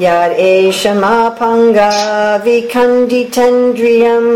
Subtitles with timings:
[0.00, 0.92] येषा
[2.44, 4.30] विखण्डितन्द्रियम्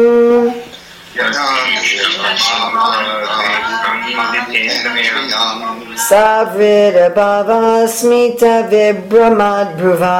[5.99, 6.13] स
[6.57, 10.17] वीरबाबास्मि च विभ्रमाद्भुवा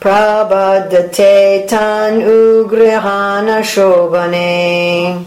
[0.00, 5.26] Prabhadate tan ugrihana shobhane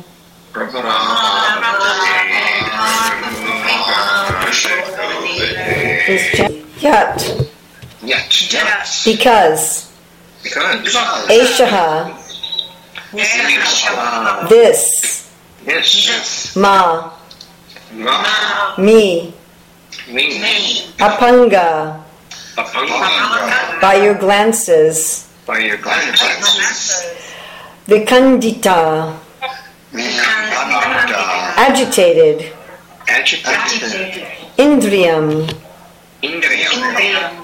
[6.08, 6.48] This cha-
[6.80, 7.32] Yes.
[9.06, 9.88] because
[10.44, 10.94] Because.
[11.30, 12.12] Eshaha
[14.50, 15.28] this
[15.66, 16.56] Yes.
[16.56, 17.12] ma
[17.92, 18.76] Ma.
[18.78, 19.34] me
[20.08, 20.24] Me.
[21.00, 22.00] apanga
[22.56, 23.82] Apanga.
[23.82, 27.08] by your glances By your glances.
[27.88, 29.14] vikandita
[31.58, 32.52] agitated
[33.08, 34.26] Agitated.
[34.58, 35.48] indriyam
[36.22, 36.70] Indriya.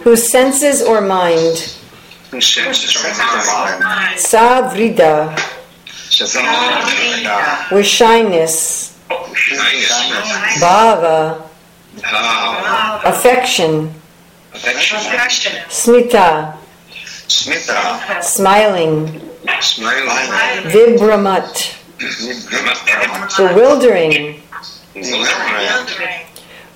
[0.03, 1.57] whose senses or mind
[2.31, 4.17] Who senses are mind.
[4.19, 5.13] savrida.
[6.21, 8.93] Uh, with shyness.
[9.33, 9.89] Shyness.
[10.61, 11.41] bhava.
[11.97, 13.03] Bhava.
[13.03, 13.91] affection.
[14.53, 14.99] Affection.
[15.69, 16.55] smita.
[17.27, 18.21] Smita.
[18.21, 19.21] smiling.
[19.59, 20.69] Smiling.
[20.69, 21.81] vibramat
[23.37, 24.37] bewildering.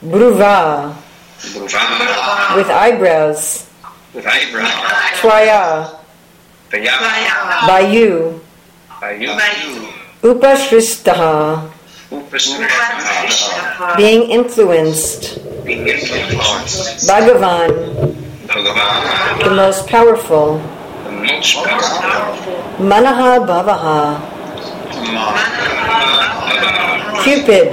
[0.01, 0.95] Bhruva
[1.53, 2.55] Bhava.
[2.55, 3.69] with eyebrows.
[4.15, 4.65] With eyebrow.
[8.99, 9.21] Tvaya Paya.
[9.21, 9.71] you Payu.
[10.31, 11.61] upashristaha
[12.11, 13.97] Upasrita.
[13.97, 17.07] being influenced Being influenced.
[17.07, 17.69] bhagavan
[18.47, 19.43] Bhagavan.
[19.43, 20.61] the most powerful
[21.05, 22.63] The most powerful.
[22.79, 24.17] manaha bhavaha
[27.23, 27.69] cupid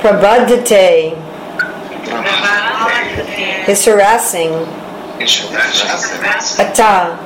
[0.00, 1.12] prabhadate
[3.68, 4.52] is harassing
[6.58, 7.18] ata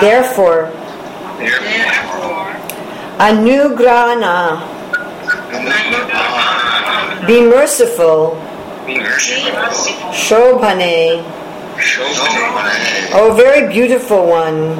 [0.00, 0.70] therefore
[3.18, 4.60] anugrana
[7.26, 8.36] be merciful
[10.12, 11.22] shobhane
[13.14, 14.76] oh very beautiful one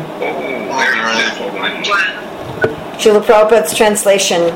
[3.01, 4.53] Srila Prabhupada's translation.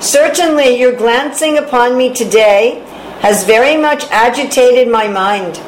[0.00, 2.82] Certainly, your glancing upon me today
[3.20, 5.60] has very much agitated my mind.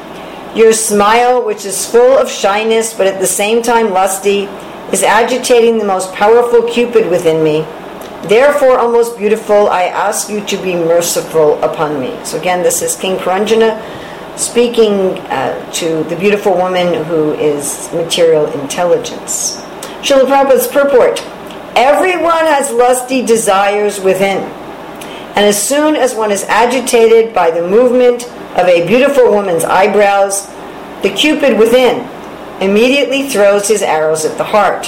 [0.55, 4.43] Your smile, which is full of shyness but at the same time lusty,
[4.93, 7.61] is agitating the most powerful Cupid within me.
[8.27, 12.17] Therefore, O most beautiful, I ask you to be merciful upon me.
[12.23, 13.77] So, again, this is King Puranjana
[14.37, 19.61] speaking uh, to the beautiful woman who is material intelligence.
[20.01, 21.19] Srila Prabhupada's purport
[21.75, 24.49] Everyone has lusty desires within.
[25.35, 28.23] And as soon as one is agitated by the movement
[28.57, 30.47] of a beautiful woman's eyebrows,
[31.01, 32.07] the Cupid within
[32.61, 34.85] immediately throws his arrows at the heart.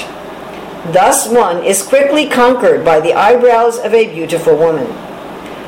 [0.94, 4.88] Thus, one is quickly conquered by the eyebrows of a beautiful woman.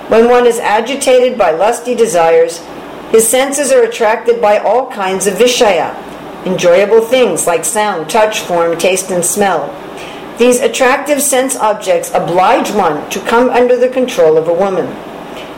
[0.07, 2.59] When one is agitated by lusty desires,
[3.11, 5.93] his senses are attracted by all kinds of vishaya,
[6.45, 9.67] enjoyable things like sound, touch, form, taste, and smell.
[10.39, 14.87] These attractive sense objects oblige one to come under the control of a woman.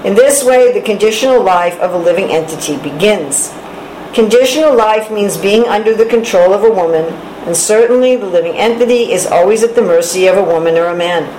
[0.03, 3.53] In this way, the conditional life of a living entity begins.
[4.15, 7.05] Conditional life means being under the control of a woman,
[7.45, 10.97] and certainly the living entity is always at the mercy of a woman or a
[10.97, 11.29] man.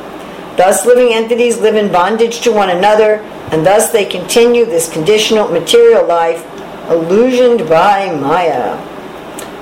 [0.57, 3.17] Thus, living entities live in bondage to one another,
[3.51, 6.47] and thus they continue this conditional material life,
[6.89, 8.92] illusioned by Maya.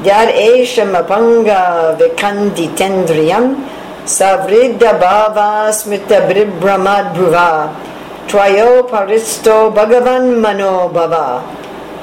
[0.03, 3.45] Yad eshamapanga vikanditendriyam
[4.07, 7.71] savridya bhava smita bribramad bhuva
[8.27, 11.43] tvayo paristo bhagavan mano bhava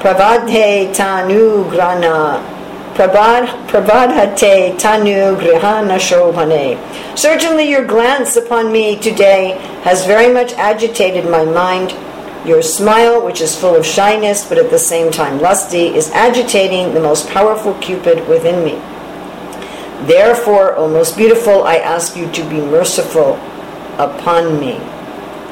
[0.00, 2.40] pravadhe tanu grana
[2.98, 6.76] Prabhadhate tanu grihana shobhane.
[7.16, 11.92] Certainly your glance upon me today has very much agitated my mind.
[12.44, 16.94] Your smile, which is full of shyness but at the same time lusty, is agitating
[16.94, 18.80] the most powerful Cupid within me.
[20.06, 23.34] Therefore, O most beautiful, I ask you to be merciful
[23.98, 24.80] upon me.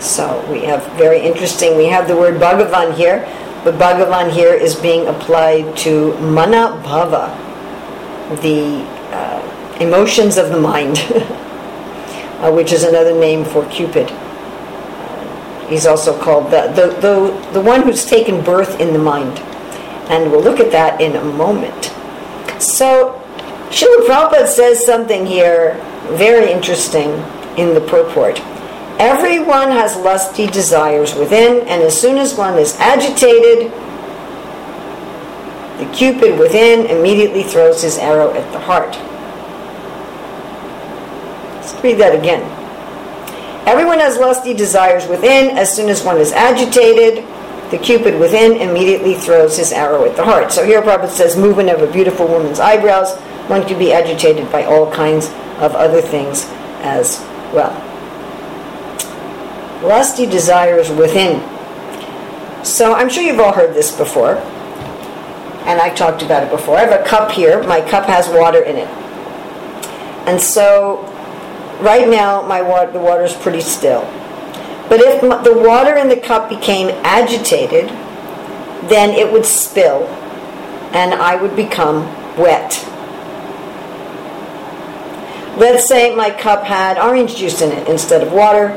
[0.01, 3.27] So we have very interesting, we have the word Bhagavan here,
[3.65, 7.35] but Bhagavan here is being applied to Mana Bhava,
[8.41, 10.99] the uh, emotions of the mind,
[12.41, 14.13] uh, which is another name for Cupid.
[15.69, 19.39] He's also called the, the, the, the one who's taken birth in the mind.
[20.09, 21.87] And we'll look at that in a moment.
[22.63, 23.21] So,
[23.71, 25.75] Srila Prabhupada says something here
[26.11, 27.11] very interesting
[27.59, 28.41] in the purport.
[28.99, 33.73] Everyone has lusty desires within, and as soon as one is agitated,
[35.79, 38.97] the Cupid within immediately throws his arrow at the heart.
[41.57, 42.66] Let's read that again.
[43.67, 45.57] Everyone has lusty desires within.
[45.57, 47.25] As soon as one is agitated,
[47.73, 50.53] the Cupid within immediately throws his arrow at the heart.
[50.53, 53.17] So here Prabhupada says movement of a beautiful woman's eyebrows.
[53.49, 55.27] One can be agitated by all kinds
[55.59, 56.47] of other things
[56.83, 57.19] as
[57.53, 57.75] well.
[59.83, 61.41] Lusty desires within.
[62.65, 64.37] So I'm sure you've all heard this before.
[65.67, 66.77] And I talked about it before.
[66.77, 67.65] I have a cup here.
[67.65, 68.89] My cup has water in it.
[70.29, 71.05] And so
[71.81, 74.03] right now my water, the water is pretty still.
[74.89, 77.89] But if the water in the cup became agitated,
[78.89, 80.07] then it would spill
[80.93, 82.05] and I would become
[82.39, 82.73] wet.
[85.59, 88.69] Let's say my cup had orange juice in it instead of water.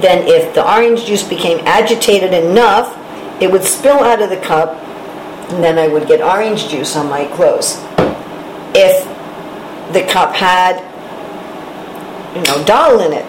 [0.00, 2.96] Then, if the orange juice became agitated enough,
[3.40, 4.74] it would spill out of the cup,
[5.50, 7.78] and then I would get orange juice on my clothes.
[8.74, 9.04] If
[9.92, 10.82] the cup had,
[12.34, 13.24] you know, dal in it,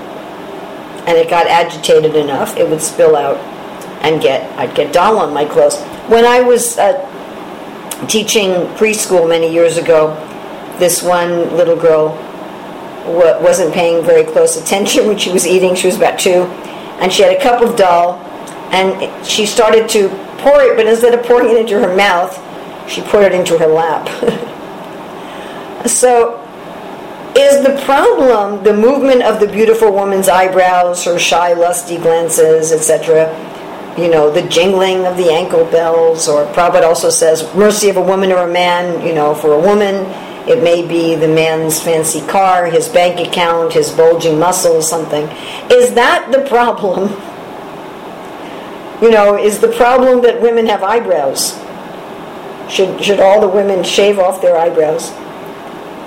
[1.07, 3.37] and it got agitated enough, it would spill out
[4.01, 5.81] and get I'd get dal on my clothes.
[6.07, 6.93] When I was uh,
[8.07, 10.13] teaching preschool many years ago,
[10.79, 12.09] this one little girl
[13.05, 15.75] wasn't paying very close attention when she was eating.
[15.75, 16.43] She was about two,
[16.99, 18.15] and she had a cup of dal,
[18.71, 20.09] and she started to
[20.39, 22.33] pour it, but instead of pouring it into her mouth,
[22.89, 24.07] she poured it into her lap.
[25.87, 26.44] so
[27.35, 33.27] is the problem the movement of the beautiful woman's eyebrows, her shy, lusty glances, etc.?
[33.97, 38.01] You know, the jingling of the ankle bells, or Prabhupada also says, mercy of a
[38.01, 40.05] woman or a man, you know, for a woman,
[40.47, 45.23] it may be the man's fancy car, his bank account, his bulging muscles, something.
[45.71, 47.21] Is that the problem?
[49.01, 51.59] You know, is the problem that women have eyebrows?
[52.69, 55.11] Should, should all the women shave off their eyebrows?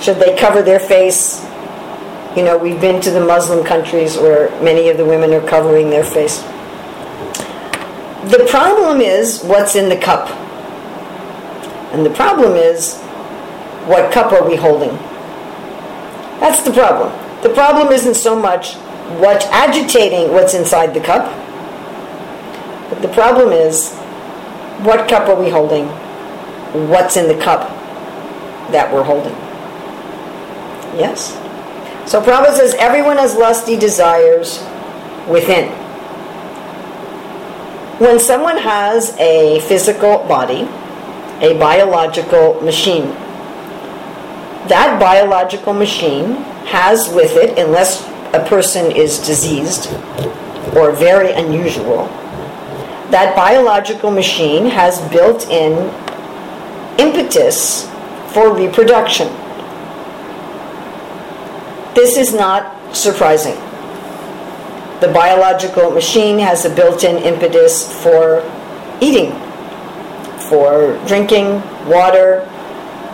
[0.01, 1.45] Should they cover their face?
[2.37, 5.91] You know, we've been to the Muslim countries where many of the women are covering
[5.91, 6.41] their face.
[8.31, 10.31] The problem is what's in the cup.
[11.93, 12.97] And the problem is
[13.87, 14.91] what cup are we holding?
[16.39, 17.11] That's the problem.
[17.43, 18.75] The problem isn't so much
[19.19, 21.25] what's agitating what's inside the cup,
[22.91, 23.95] but the problem is
[24.85, 25.87] what cup are we holding?
[26.89, 27.71] What's in the cup
[28.71, 29.48] that we're holding?
[30.97, 31.35] Yes?
[32.11, 34.59] So Prabhupada says everyone has lusty desires
[35.29, 35.69] within.
[37.99, 40.69] When someone has a physical body,
[41.45, 43.09] a biological machine,
[44.69, 46.37] that biological machine
[46.67, 49.93] has with it, unless a person is diseased
[50.77, 52.07] or very unusual,
[53.11, 55.73] that biological machine has built in
[56.99, 57.89] impetus
[58.33, 59.29] for reproduction.
[61.99, 63.57] This is not surprising.
[65.01, 68.49] The biological machine has a built in impetus for
[69.01, 69.33] eating,
[70.49, 72.47] for drinking water,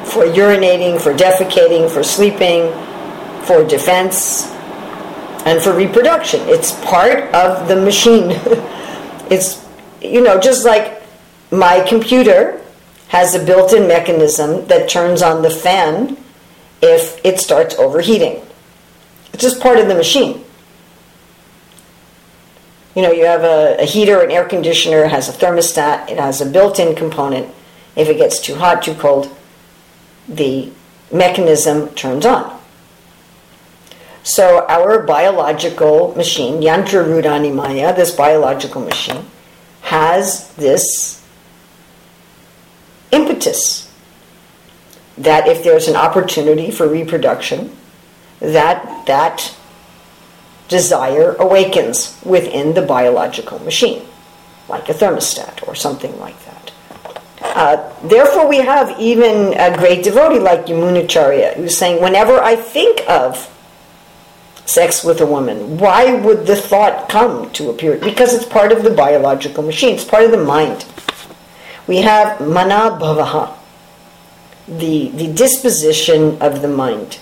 [0.05, 2.71] for urinating, for defecating, for sleeping,
[3.47, 4.49] for defense,
[5.47, 6.41] and for reproduction.
[6.43, 8.33] It's part of the machine.
[9.31, 9.67] it's,
[10.03, 11.03] you know, just like
[11.51, 12.61] my computer
[13.09, 16.19] has a built in mechanism that turns on the fan
[16.83, 18.43] if it starts overheating.
[19.35, 20.45] It's just part of the machine.
[22.95, 26.41] You know, you have a, a heater, an air conditioner, has a thermostat, it has
[26.41, 27.53] a built in component.
[27.97, 29.37] If it gets too hot, too cold,
[30.29, 30.71] the
[31.11, 32.61] mechanism turns on.
[34.23, 39.27] So our biological machine, Yantra Rudani Maya, this biological machine,
[39.81, 41.27] has this
[43.11, 43.93] impetus
[45.19, 47.77] that if there's an opportunity for reproduction,
[48.53, 49.55] that that
[50.69, 54.05] desire awakens within the biological machine,
[54.69, 56.73] like a thermostat or something like that.
[57.41, 63.09] Uh, therefore, we have even a great devotee like Yamunacharya who's saying, whenever I think
[63.09, 63.51] of
[64.67, 67.99] sex with a woman, why would the thought come to appear?
[67.99, 70.87] Because it's part of the biological machine, it's part of the mind.
[71.87, 73.55] We have mana bhavaha,
[74.67, 77.19] the, the disposition of the mind.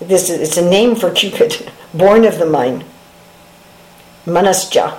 [0.00, 1.70] This is, it's a name for Cupid.
[1.94, 2.84] born of the mind.
[4.26, 4.98] Manasija,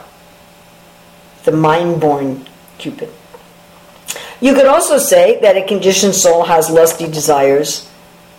[1.43, 3.09] the mind-born Cupid.
[4.39, 7.91] You could also say that a conditioned soul has lusty desires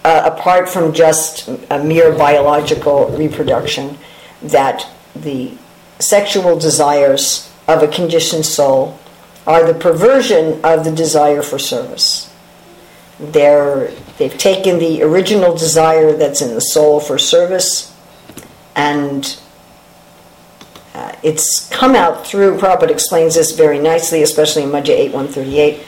[0.04, 3.98] uh, apart from just a mere biological reproduction,
[4.42, 5.52] that the
[5.98, 8.98] sexual desires of a conditioned soul
[9.46, 12.31] are the perversion of the desire for service.
[13.22, 17.92] They're, they've taken the original desire that's in the soul for service
[18.74, 19.38] and
[20.94, 25.86] uh, it's come out through, Prabhupada explains this very nicely, especially in Madhya 8 138.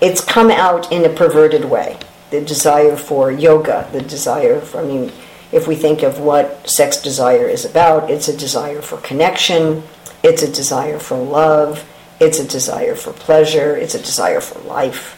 [0.00, 1.98] It's come out in a perverted way.
[2.30, 5.12] The desire for yoga, the desire for, I mean,
[5.52, 9.82] if we think of what sex desire is about, it's a desire for connection,
[10.22, 11.84] it's a desire for love,
[12.20, 15.16] it's a desire for pleasure, it's a desire for life.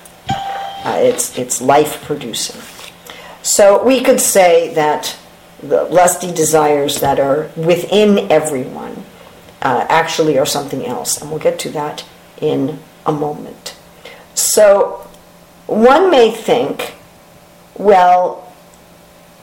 [0.84, 2.60] Uh, it's, it's life producing.
[3.42, 5.16] So we could say that
[5.62, 9.04] the lusty desires that are within everyone
[9.62, 12.04] uh, actually are something else, and we'll get to that
[12.40, 13.76] in a moment.
[14.34, 15.08] So
[15.66, 16.94] one may think,
[17.76, 18.52] well,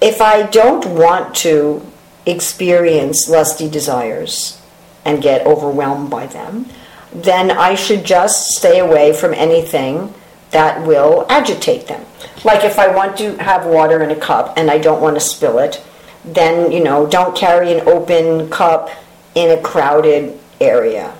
[0.01, 1.85] if I don't want to
[2.25, 4.61] experience lusty desires
[5.05, 6.65] and get overwhelmed by them,
[7.13, 10.13] then I should just stay away from anything
[10.51, 12.05] that will agitate them.
[12.43, 15.19] Like if I want to have water in a cup and I don't want to
[15.19, 15.83] spill it,
[16.25, 18.89] then, you know, don't carry an open cup
[19.35, 21.13] in a crowded area.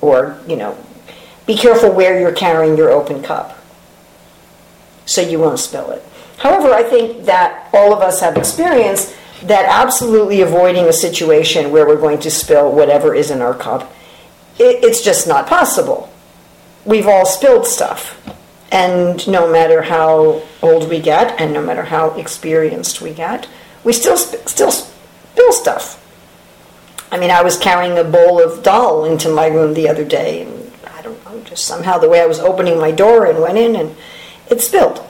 [0.00, 0.76] Or, you know,
[1.46, 3.58] be careful where you're carrying your open cup
[5.04, 6.04] so you won't spill it.
[6.38, 11.86] However, I think that all of us have experienced that absolutely avoiding a situation where
[11.86, 13.92] we're going to spill whatever is in our cup,
[14.58, 16.12] it, it's just not possible.
[16.84, 18.20] We've all spilled stuff.
[18.72, 23.48] And no matter how old we get, and no matter how experienced we get,
[23.84, 26.02] we still sp- still spill stuff.
[27.10, 30.42] I mean, I was carrying a bowl of dal into my room the other day,
[30.42, 33.58] and I don't know, just somehow the way I was opening my door and went
[33.58, 33.96] in, and
[34.50, 35.06] it spilled.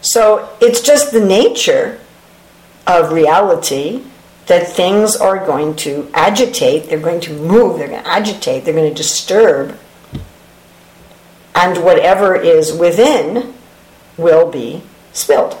[0.00, 2.00] So it's just the nature
[2.86, 4.02] of reality
[4.46, 8.74] that things are going to agitate, they're going to move, they're going to agitate, they're
[8.74, 9.78] going to disturb,
[11.60, 13.52] and whatever is within
[14.16, 15.58] will be spilled.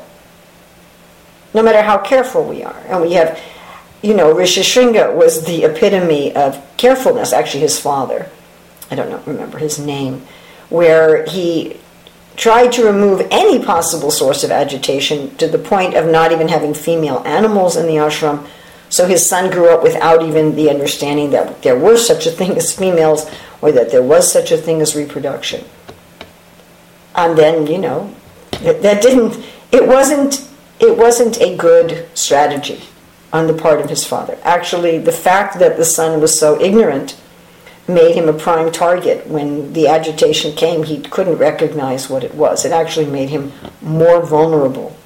[1.52, 2.80] No matter how careful we are.
[2.86, 3.38] And we have,
[4.00, 8.30] you know, Rishishringa was the epitome of carefulness, actually, his father.
[8.90, 10.22] I don't know, remember his name,
[10.70, 11.76] where he
[12.36, 16.72] tried to remove any possible source of agitation to the point of not even having
[16.72, 18.46] female animals in the ashram.
[18.88, 22.56] So his son grew up without even the understanding that there were such a thing
[22.56, 23.30] as females
[23.60, 25.64] or that there was such a thing as reproduction.
[27.14, 28.14] And then, you know,
[28.62, 30.48] that, that didn't, it wasn't,
[30.78, 32.82] it wasn't a good strategy
[33.32, 34.38] on the part of his father.
[34.42, 37.20] Actually, the fact that the son was so ignorant
[37.88, 39.26] made him a prime target.
[39.26, 42.64] When the agitation came, he couldn't recognize what it was.
[42.64, 44.96] It actually made him more vulnerable.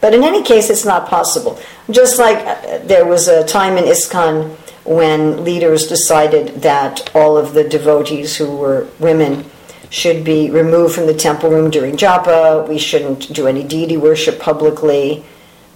[0.00, 1.58] But in any case, it's not possible.
[1.90, 7.54] Just like uh, there was a time in ISKCON when leaders decided that all of
[7.54, 9.44] the devotees who were women
[9.90, 14.40] should be removed from the temple room during japa, we shouldn't do any deity worship
[14.40, 15.24] publicly,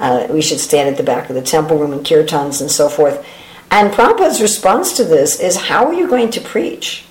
[0.00, 2.88] uh, we should stand at the back of the temple room in kirtans and so
[2.88, 3.25] forth.
[3.71, 7.05] And Prabhupada's response to this is how are you going to preach?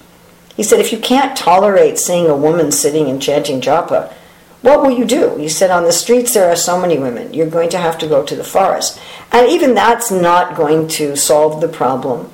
[0.57, 4.13] He said, if you can't tolerate seeing a woman sitting and chanting japa,
[4.61, 5.37] what will you do?
[5.37, 7.33] He said, on the streets there are so many women.
[7.33, 8.99] You're going to have to go to the forest.
[9.31, 12.29] And even that's not going to solve the problem.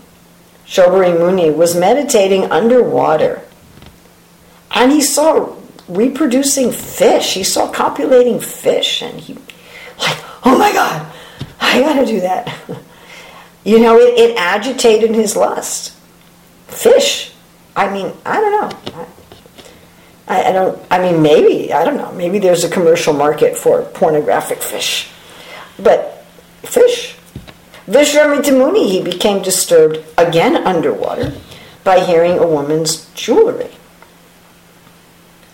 [0.65, 3.44] Saubhari Muni was meditating underwater.
[4.71, 5.55] And he saw
[5.87, 7.33] reproducing fish.
[7.33, 9.01] He saw copulating fish.
[9.01, 11.11] And he, like, oh my God,
[11.59, 12.53] I gotta do that.
[13.65, 15.91] You know, it, it agitated his lust.
[16.67, 17.33] Fish.
[17.75, 18.51] I mean, I don't
[18.93, 19.07] know.
[20.27, 20.79] I, I, don't.
[20.91, 22.11] I mean, maybe I don't know.
[22.11, 25.09] Maybe there's a commercial market for pornographic fish,
[25.79, 26.25] but
[26.63, 27.17] fish.
[27.87, 31.33] Vishwamitra Muni, he became disturbed again underwater
[31.83, 33.69] by hearing a woman's jewelry.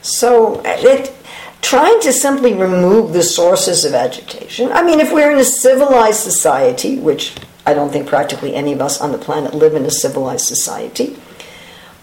[0.02, 1.14] So it,
[1.62, 4.72] trying to simply remove the sources of agitation.
[4.72, 8.82] I mean, if we're in a civilized society, which I don't think practically any of
[8.82, 11.18] us on the planet live in a civilized society.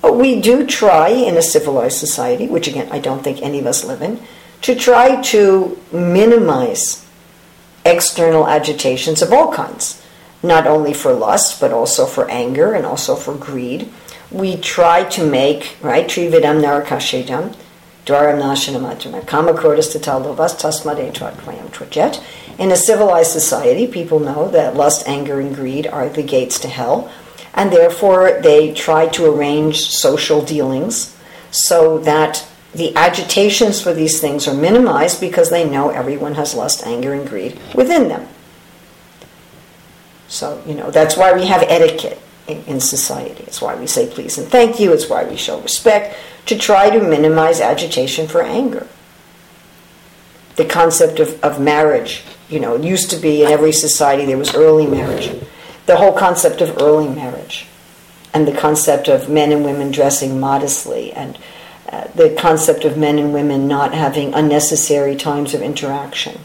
[0.00, 3.66] But we do try in a civilized society, which again I don't think any of
[3.66, 4.20] us live in,
[4.62, 7.04] to try to minimize
[7.84, 10.04] external agitations of all kinds,
[10.42, 13.90] not only for lust, but also for anger and also for greed.
[14.30, 17.56] We try to make, right, Trividam Narakashedam,
[18.08, 25.40] Dwaram Nashanamatrama, Kamakrodas Tatalovas Tasmade Tvatvayam In a civilized society, people know that lust, anger,
[25.40, 27.12] and greed are the gates to hell,
[27.52, 31.14] and therefore they try to arrange social dealings
[31.50, 36.86] so that the agitations for these things are minimized because they know everyone has lust,
[36.86, 38.26] anger, and greed within them.
[40.28, 43.44] So, you know, that's why we have etiquette in, in, society.
[43.46, 44.92] It's why we say please and thank you.
[44.92, 48.86] It's why we show respect to try to minimize agitation for anger.
[50.56, 54.38] The concept of, of marriage, you know, it used to be in every society there
[54.38, 55.30] was early marriage.
[55.86, 57.66] The whole concept of early marriage
[58.34, 61.38] and the concept of men and women dressing modestly and
[61.90, 66.38] uh, the concept of men and women not having unnecessary times of interaction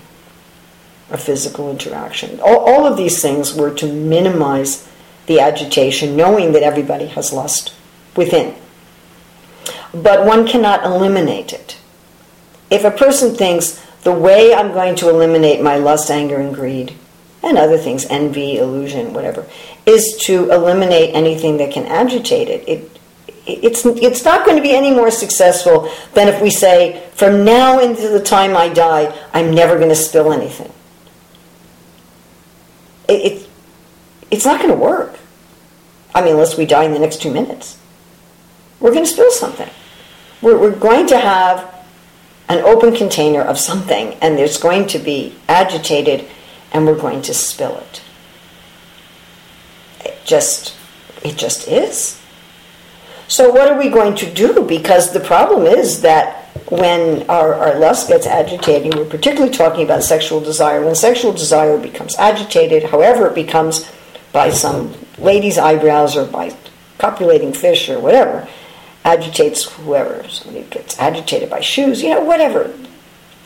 [1.11, 2.39] or physical interaction.
[2.39, 4.87] All, all of these things were to minimize
[5.27, 7.73] the agitation, knowing that everybody has lust
[8.15, 8.55] within.
[9.93, 11.77] But one cannot eliminate it.
[12.69, 16.95] If a person thinks the way I'm going to eliminate my lust, anger, and greed,
[17.43, 19.45] and other things, envy, illusion, whatever,
[19.85, 22.89] is to eliminate anything that can agitate it, it
[23.45, 27.79] it's it's not going to be any more successful than if we say from now
[27.79, 30.71] into the time I die, I'm never going to spill anything.
[33.09, 33.42] It, it
[34.33, 35.17] it's not going to work.
[36.15, 37.77] I mean, unless we die in the next two minutes,
[38.79, 39.69] we're going to spill something.
[40.41, 41.73] We're, we're going to have
[42.49, 46.27] an open container of something, and there's going to be agitated,
[46.71, 48.01] and we're going to spill it.
[50.05, 50.75] It just
[51.23, 52.19] it just is.
[53.27, 54.63] So, what are we going to do?
[54.63, 60.03] Because the problem is that when our, our lust gets agitated, we're particularly talking about
[60.03, 63.89] sexual desire, when sexual desire becomes agitated, however it becomes
[64.33, 66.53] by some lady's eyebrows or by
[66.97, 68.47] copulating fish or whatever,
[69.05, 70.27] agitates whoever.
[70.27, 72.73] Somebody gets agitated by shoes, you know, whatever.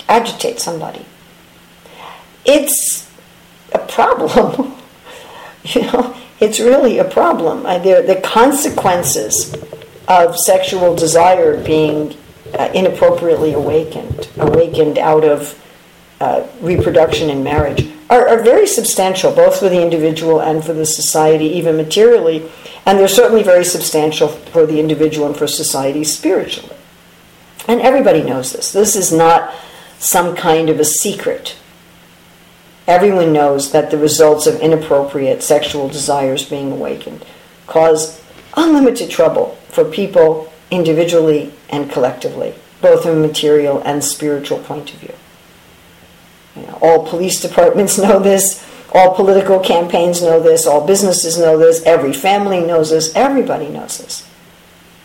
[0.08, 1.06] Agitate somebody.
[2.46, 3.12] It's
[3.74, 4.74] a problem.
[5.64, 7.64] you know, it's really a problem.
[7.64, 9.54] the consequences
[10.08, 12.16] of sexual desire being
[12.58, 15.62] uh, inappropriately awakened, awakened out of
[16.20, 20.86] uh, reproduction and marriage, are, are, very substantial, both for the individual and for the
[20.86, 22.50] society, even materially,
[22.86, 26.76] and they're certainly very substantial for the individual and for society spiritually.
[27.68, 28.72] And everybody knows this.
[28.72, 29.54] This is not
[30.00, 31.56] some kind of a secret.
[32.88, 37.26] Everyone knows that the results of inappropriate sexual desires being awakened
[37.68, 38.24] cause
[38.56, 45.00] unlimited trouble for people individually and collectively, both from a material and spiritual point of
[45.00, 45.14] view.
[46.58, 51.84] Know, all police departments know this, all political campaigns know this, all businesses know this,
[51.84, 54.28] every family knows this, everybody knows this.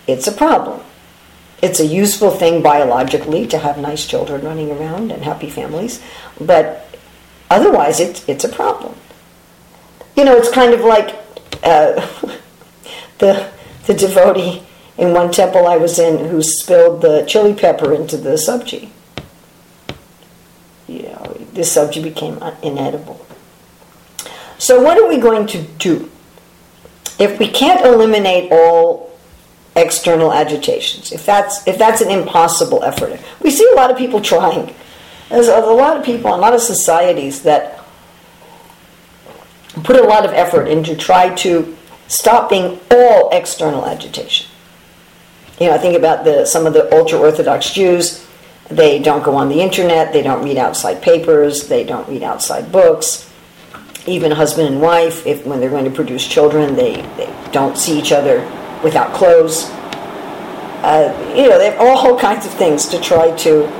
[0.07, 0.81] It's a problem.
[1.61, 6.03] It's a useful thing biologically to have nice children running around and happy families,
[6.41, 6.99] but
[7.51, 8.97] otherwise it's, it's a problem.
[10.17, 11.17] You know, it's kind of like
[11.63, 12.07] uh,
[13.19, 13.51] the
[13.87, 14.63] the devotee
[14.99, 18.91] in one temple I was in who spilled the chili pepper into the subji.
[20.89, 21.22] Know,
[21.53, 23.25] the subji became inedible.
[24.59, 26.11] So, what are we going to do?
[27.19, 29.19] If we can't eliminate all
[29.77, 34.21] external agitations, if that's, if that's an impossible effort, we see a lot of people
[34.21, 34.75] trying.
[35.29, 37.83] There's a lot of people, a lot of societies that
[39.83, 41.77] put a lot of effort into try to
[42.09, 44.47] stopping all external agitation.
[45.59, 48.27] You know, I think about the, some of the ultra Orthodox Jews.
[48.77, 52.73] They don't go on the internet, they don't read outside papers, they don't read outside
[52.73, 53.29] books.
[54.07, 57.99] Even husband and wife, if when they're going to produce children, they, they don't see
[57.99, 58.41] each other
[58.83, 59.65] without clothes.
[60.85, 63.71] Uh, you know, they have all kinds of things to try to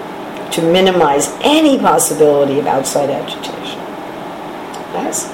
[0.53, 3.79] to minimize any possibility of outside agitation.
[4.93, 5.27] Yes.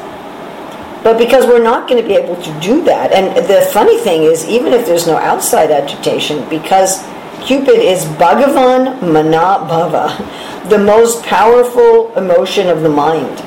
[1.02, 4.22] But because we're not going to be able to do that, and the funny thing
[4.22, 7.02] is, even if there's no outside agitation, because
[7.44, 13.42] Cupid is Bhagavan Mana Bhava, the most powerful emotion of the mind.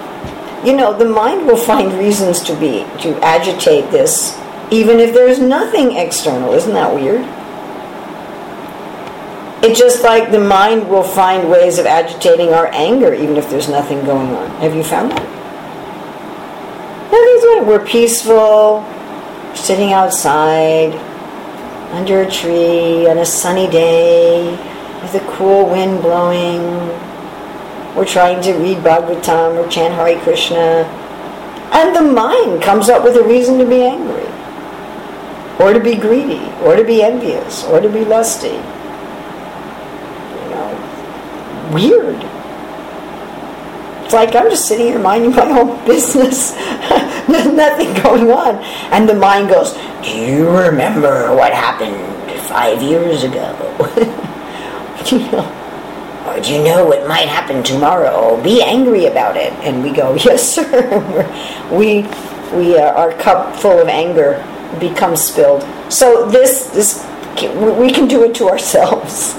[0.66, 4.38] You know, the mind will find reasons to be to agitate this,
[4.72, 6.54] even if there's nothing external.
[6.54, 7.22] Isn't that weird?
[9.64, 13.70] It's just like the mind will find ways of agitating our anger, even if there's
[13.70, 14.50] nothing going on.
[14.62, 15.32] Have you found that?
[17.72, 18.84] We're peaceful,
[19.54, 20.94] sitting outside
[21.92, 24.50] under a tree on a sunny day
[25.02, 26.62] with a cool wind blowing.
[27.96, 30.86] We're trying to read Bhagavatam or chant Hare Krishna.
[31.74, 34.28] And the mind comes up with a reason to be angry,
[35.60, 38.48] or to be greedy, or to be envious, or to be lusty.
[38.48, 38.56] You
[40.50, 42.24] know, weird.
[44.06, 46.54] It's like I'm just sitting here minding my own business.
[47.28, 48.56] There's nothing going on.
[48.92, 51.96] And the mind goes, Do you remember what happened
[52.44, 53.56] five years ago?
[55.12, 55.58] you know,
[56.28, 58.42] or do you know what might happen tomorrow?
[58.44, 59.54] Be angry about it.
[59.64, 60.70] And we go, Yes, sir.
[61.72, 62.04] we,
[62.56, 64.46] we uh, our cup full of anger
[64.80, 65.64] becomes spilled.
[65.92, 67.06] So this, this,
[67.42, 69.36] we can do it to ourselves.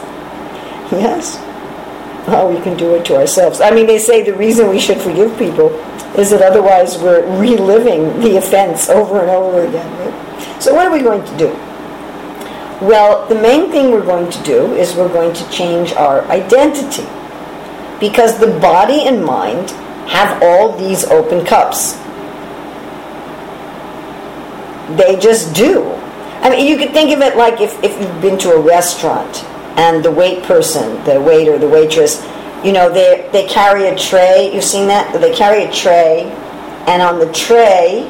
[0.93, 1.39] Yes.
[2.29, 3.61] Oh, we can do it to ourselves.
[3.61, 5.71] I mean, they say the reason we should forgive people
[6.17, 9.91] is that otherwise we're reliving the offense over and over again.
[9.99, 10.63] Right?
[10.63, 11.49] So, what are we going to do?
[12.81, 17.07] Well, the main thing we're going to do is we're going to change our identity.
[17.99, 19.71] Because the body and mind
[20.09, 21.95] have all these open cups.
[24.97, 25.91] They just do.
[26.43, 29.45] I mean, you could think of it like if, if you've been to a restaurant
[29.77, 32.25] and the wait person, the waiter, the waitress,
[32.65, 34.53] you know, they, they carry a tray.
[34.55, 35.13] You've seen that?
[35.21, 36.31] They carry a tray,
[36.87, 38.09] and on the tray,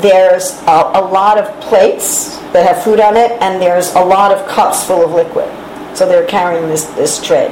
[0.00, 4.32] there's a, a lot of plates that have food on it, and there's a lot
[4.32, 5.48] of cups full of liquid.
[5.96, 7.48] So they're carrying this, this tray.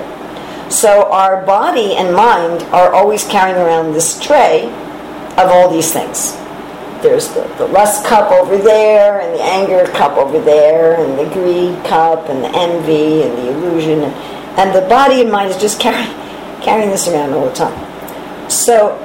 [0.70, 4.66] So our body and mind are always carrying around this tray
[5.36, 6.36] of all these things
[7.04, 11.32] there's the, the lust cup over there, and the anger cup over there, and the
[11.32, 14.14] greed cup, and the envy, and the illusion, and,
[14.58, 16.12] and the body and mind is just carrying
[16.64, 18.50] carrying this around all the time.
[18.50, 18.96] So,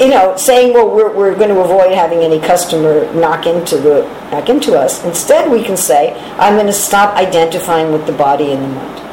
[0.00, 4.02] you know, saying, well, we're, we're going to avoid having any customer knock into the
[4.30, 5.04] knock into us.
[5.04, 9.09] Instead, we can say, I'm going to stop identifying with the body and the mind.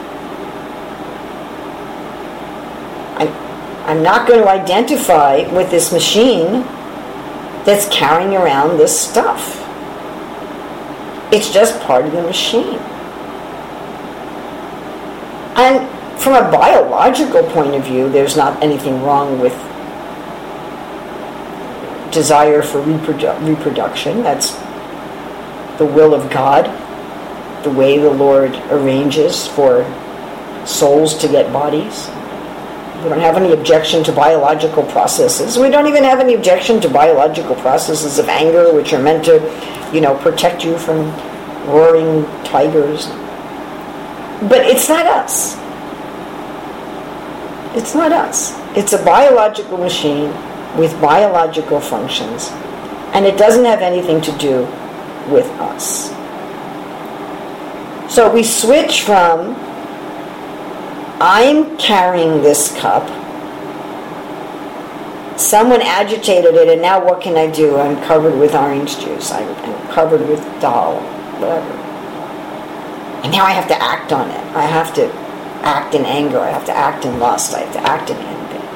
[3.98, 6.62] I'm not going to identify with this machine
[7.66, 9.56] that's carrying around this stuff.
[11.34, 12.78] It's just part of the machine.
[15.58, 19.54] And from a biological point of view, there's not anything wrong with
[22.14, 24.22] desire for reprodu- reproduction.
[24.22, 24.52] That's
[25.80, 26.66] the will of God,
[27.64, 29.84] the way the Lord arranges for
[30.68, 32.12] souls to get bodies.
[33.04, 35.58] We don't have any objection to biological processes.
[35.58, 39.40] We don't even have any objection to biological processes of anger, which are meant to,
[39.94, 41.12] you know, protect you from
[41.68, 43.08] roaring tigers.
[44.50, 45.58] But it's not us.
[47.76, 48.58] It's not us.
[48.76, 50.34] It's a biological machine
[50.76, 52.50] with biological functions,
[53.14, 54.62] and it doesn't have anything to do
[55.30, 56.10] with us.
[58.12, 59.54] So we switch from
[61.20, 63.08] I'm carrying this cup.
[65.40, 67.78] Someone agitated it, and now what can I do?
[67.78, 69.32] I'm covered with orange juice.
[69.32, 69.48] I'm,
[69.90, 71.02] covered with dal,
[71.40, 71.72] whatever.
[73.24, 74.56] And now I have to act on it.
[74.56, 75.12] I have to
[75.66, 76.38] act in anger.
[76.38, 77.56] I have to act in lust.
[77.56, 78.68] I have to act in envy.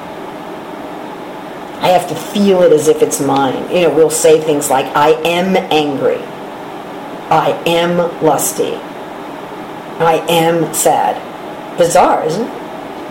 [1.80, 3.70] I have to feel it as if it's mine.
[3.70, 6.18] You know, we'll say things like, I am angry.
[7.30, 8.74] I am lusty.
[10.00, 11.31] I am sad
[11.76, 12.62] bizarre, isn't it?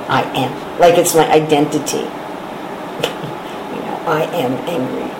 [0.10, 0.80] I am.
[0.80, 1.98] Like it's my identity.
[3.74, 5.12] you know, I am angry.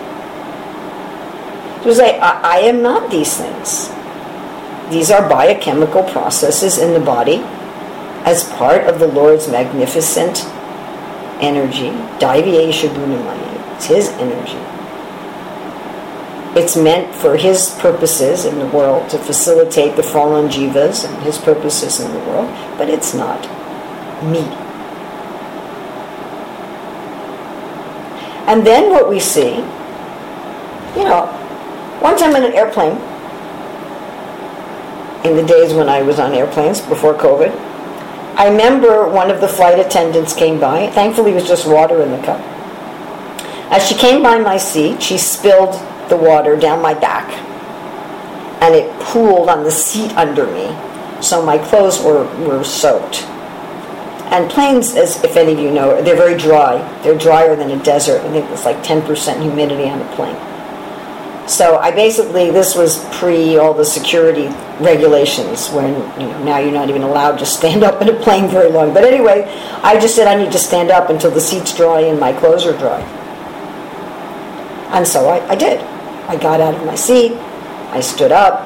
[1.84, 3.90] So say, I, I am not these things.
[4.90, 7.42] These are biochemical processes in the body
[8.24, 10.44] as part of the Lord's magnificent
[11.40, 11.90] energy.
[12.20, 13.76] Daiviyesha Gunamaya.
[13.76, 14.58] It's His energy.
[16.54, 21.38] It's meant for His purposes in the world to facilitate the fallen jivas and His
[21.38, 23.40] purposes in the world, but it's not
[24.22, 24.42] me.
[28.46, 29.56] And then what we see,
[30.96, 31.38] you know,
[32.02, 32.98] once I'm in an airplane,
[35.24, 37.50] in the days when I was on airplanes before COVID,
[38.36, 40.90] I remember one of the flight attendants came by.
[40.90, 42.40] Thankfully, it was just water in the cup.
[43.70, 45.74] As she came by my seat, she spilled
[46.12, 47.26] the water down my back
[48.62, 50.70] and it pooled on the seat under me.
[51.20, 53.22] So my clothes were, were soaked.
[54.30, 56.78] And planes, as if any of you know, they're very dry.
[57.02, 58.20] They're drier than a desert.
[58.20, 60.38] I think it's like 10% humidity on a plane.
[61.48, 64.46] So I basically, this was pre all the security
[64.78, 68.48] regulations when, you know, now you're not even allowed to stand up in a plane
[68.48, 68.94] very long.
[68.94, 69.42] But anyway,
[69.82, 72.64] I just said I need to stand up until the seat's dry and my clothes
[72.64, 73.00] are dry.
[74.92, 75.80] And so I, I did.
[76.28, 77.32] I got out of my seat,
[77.92, 78.60] I stood up,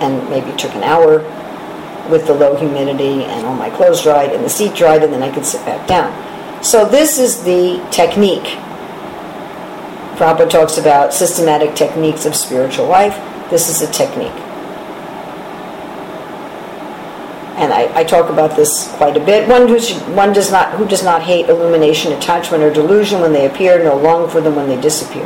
[0.00, 1.20] and maybe took an hour
[2.10, 5.22] with the low humidity and all my clothes dried and the seat dried, and then
[5.22, 6.12] I could sit back down.
[6.62, 8.58] So, this is the technique.
[10.16, 13.14] Prabhupada talks about systematic techniques of spiritual life.
[13.50, 14.32] This is a technique.
[17.56, 19.48] and I, I, talk about this quite a bit.
[19.48, 19.78] One who
[20.14, 23.96] one does not who does not hate illumination, attachment, or delusion when they appear, nor
[23.96, 25.24] long for them when they disappear.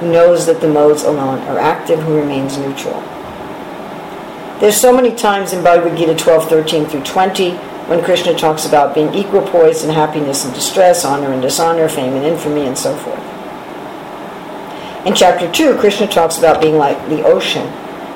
[0.00, 3.00] Who knows that the modes alone are active, who remains neutral.
[4.60, 7.52] There's so many times in Bhagavad Gita 12, 13 through 20
[7.90, 12.14] when Krishna talks about being equal poised in happiness and distress, honor and dishonor, fame
[12.14, 13.18] and infamy, and so forth.
[15.06, 17.66] In chapter 2, Krishna talks about being like the ocean,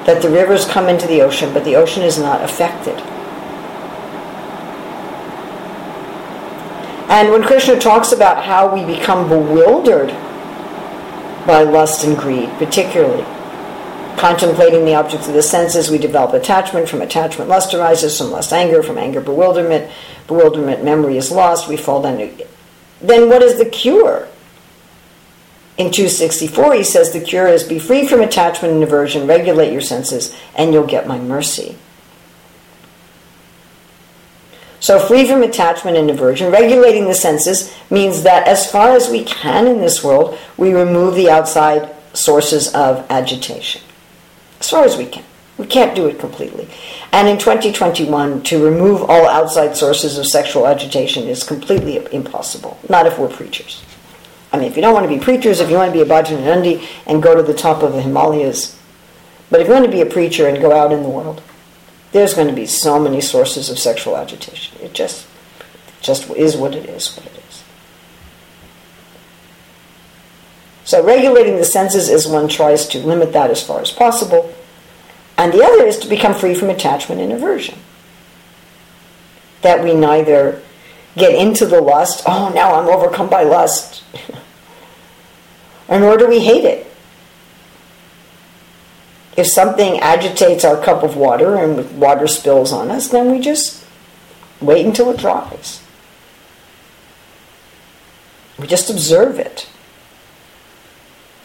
[0.05, 2.99] that the rivers come into the ocean, but the ocean is not affected.
[7.09, 10.11] And when Krishna talks about how we become bewildered
[11.47, 13.25] by lust and greed, particularly,
[14.17, 16.89] contemplating the objects of the senses, we develop attachment.
[16.89, 18.17] From attachment, lust arises.
[18.17, 18.83] From lust, anger.
[18.83, 19.91] From anger, bewilderment.
[20.27, 21.69] Bewilderment, memory is lost.
[21.69, 22.17] We fall down.
[23.01, 24.29] Then what is the cure?
[25.77, 29.81] In 264, he says the cure is be free from attachment and aversion, regulate your
[29.81, 31.77] senses, and you'll get my mercy.
[34.85, 39.25] So, free from attachment and aversion, regulating the senses means that as far as we
[39.25, 43.81] can in this world, we remove the outside sources of agitation
[44.61, 45.25] as far as we can.
[45.57, 46.69] We can't do it completely.
[47.13, 53.07] And in 2021, to remove all outside sources of sexual agitation is completely impossible, not
[53.07, 53.83] if we're preachers.
[54.53, 56.15] I mean, if you don't want to be preachers, if you want to be a
[56.15, 58.79] Bhajananandi and go to the top of the Himalayas,
[59.49, 61.41] but if you want to be a preacher and go out in the world,
[62.15, 64.79] there's going to be so many sources of sexual agitation.
[64.81, 65.27] It just,
[66.01, 67.65] just is what it is, what it is.
[70.85, 74.55] So regulating the senses is one tries to limit that as far as possible.
[75.37, 77.81] And the other is to become free from attachment and aversion.
[79.63, 80.63] That we neither
[81.17, 84.05] get into the lust, oh, now I'm overcome by lust,
[85.89, 86.94] or nor do we hate it.
[89.37, 93.85] If something agitates our cup of water and water spills on us, then we just
[94.61, 95.83] wait until it dries.
[98.59, 99.69] We just observe it.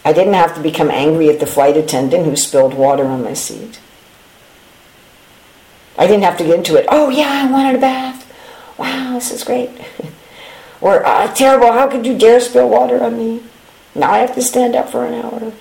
[0.06, 3.34] I didn't have to become angry at the flight attendant who spilled water on my
[3.34, 3.80] seat.
[5.98, 6.86] I didn't have to get into it.
[6.90, 8.26] Oh, yeah, I wanted a bath.
[8.78, 9.70] Wow, this is great.
[10.82, 13.44] or, uh, terrible, how could you dare spill water on me?
[13.96, 15.52] Now I have to stand up for an hour.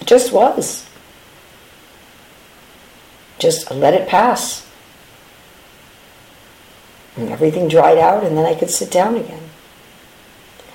[0.00, 0.88] It just was.
[3.40, 4.66] Just let it pass.
[7.16, 9.42] And everything dried out, and then I could sit down again.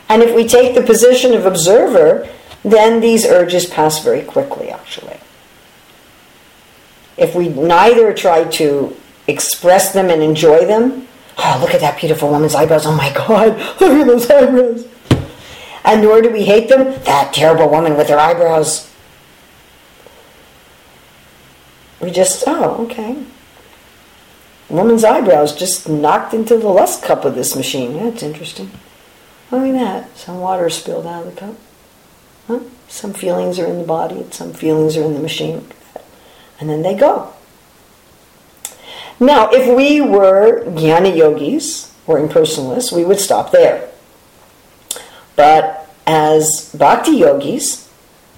[0.09, 2.29] And if we take the position of observer,
[2.63, 5.17] then these urges pass very quickly, actually.
[7.17, 8.95] If we neither try to
[9.27, 13.57] express them and enjoy them, oh, look at that beautiful woman's eyebrows, oh my God,
[13.81, 14.87] look at those eyebrows.
[15.83, 18.91] And nor do we hate them, that terrible woman with her eyebrows.
[22.05, 23.23] We just, oh, okay.
[24.69, 27.97] Woman's eyebrows just knocked into the lust cup of this machine.
[27.97, 28.69] That's interesting.
[29.49, 30.15] Look at that.
[30.15, 31.55] Some water spilled out of the cup.
[32.45, 32.59] Huh?
[32.87, 35.67] Some feelings are in the body, some feelings are in the machine.
[36.59, 37.33] And then they go.
[39.19, 43.89] Now, if we were jnana yogis or impersonalists, we would stop there.
[45.35, 47.89] But as bhakti yogis,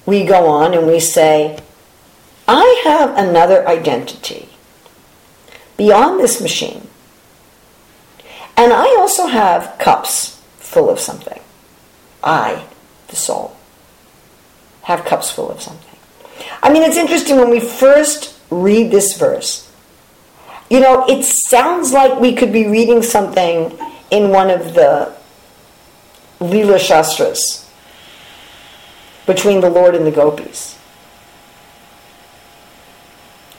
[0.06, 1.60] we go on and we say,
[2.47, 4.49] I have another identity
[5.75, 6.88] beyond this machine.
[8.55, 11.39] And I also have cups full of something.
[12.23, 12.65] I,
[13.07, 13.55] the soul
[14.88, 15.99] have cups full of something.
[16.63, 19.69] I mean, it's interesting when we first read this verse.
[20.69, 23.77] You know, it sounds like we could be reading something
[24.12, 25.13] in one of the
[26.39, 27.69] Leela Shastras
[29.25, 30.77] between the Lord and the gopis.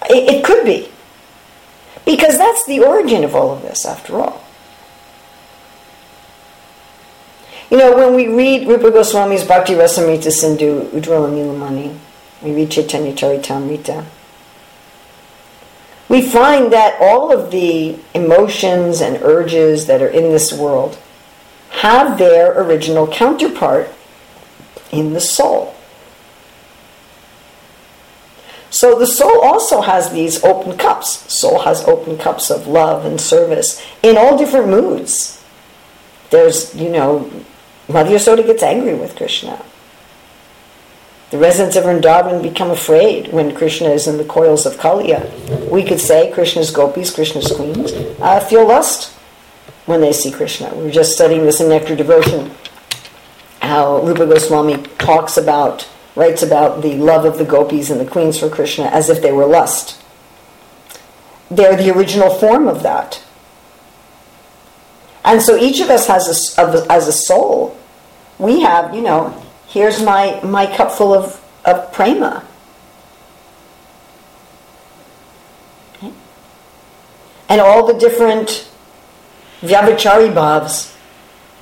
[0.09, 0.91] It, it could be.
[2.05, 4.45] Because that's the origin of all of this, after all.
[7.71, 11.99] You know, when we read Rupa Goswami's Bhakti Rasamrita Sindhu, Ujjwala Nilamani,
[12.41, 14.07] we read Chaitanya Charitamrita,
[16.09, 20.99] we find that all of the emotions and urges that are in this world
[21.71, 23.91] have their original counterpart
[24.91, 25.75] in the soul.
[28.79, 31.35] So the soul also has these open cups.
[31.35, 35.45] Soul has open cups of love and service in all different moods.
[36.31, 37.29] There's, you know,
[37.89, 39.65] Mother Yasoda gets angry with Krishna.
[41.31, 45.69] The residents of Vrindavan become afraid when Krishna is in the coils of Kaliya.
[45.69, 49.13] We could say Krishna's gopis, Krishna's queens, uh, feel lust
[49.87, 50.73] when they see Krishna.
[50.77, 52.53] We were just studying this in Nectar Devotion,
[53.61, 58.39] how Rupa Goswami talks about, writes about the love of the gopis and the queens
[58.39, 60.03] for Krishna as if they were lust.
[61.51, 63.23] they're the original form of that.
[65.25, 67.79] And so each of us has a, as a soul,
[68.39, 72.45] we have, you know, here's my, my cup full of, of prema.
[77.49, 78.69] And all the different
[79.63, 80.95] Vyabhichari bhavs.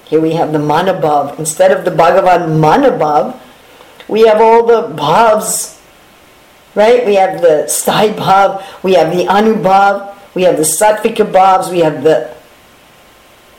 [0.07, 1.39] Here we have the Manabhav.
[1.39, 3.39] Instead of the Bhagavan Manabhav,
[4.09, 5.81] we have all the bhavs,
[6.75, 7.05] right?
[7.07, 11.81] We have the Sthai bhav, we have the Anubhav, we have the Sattvika bhavs, we
[11.81, 12.35] have the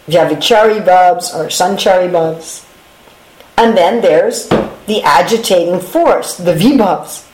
[0.07, 2.65] Vyabhichari bhavs or Sanchari bhavs.
[3.57, 7.27] And then there's the agitating force, the Vibhavs.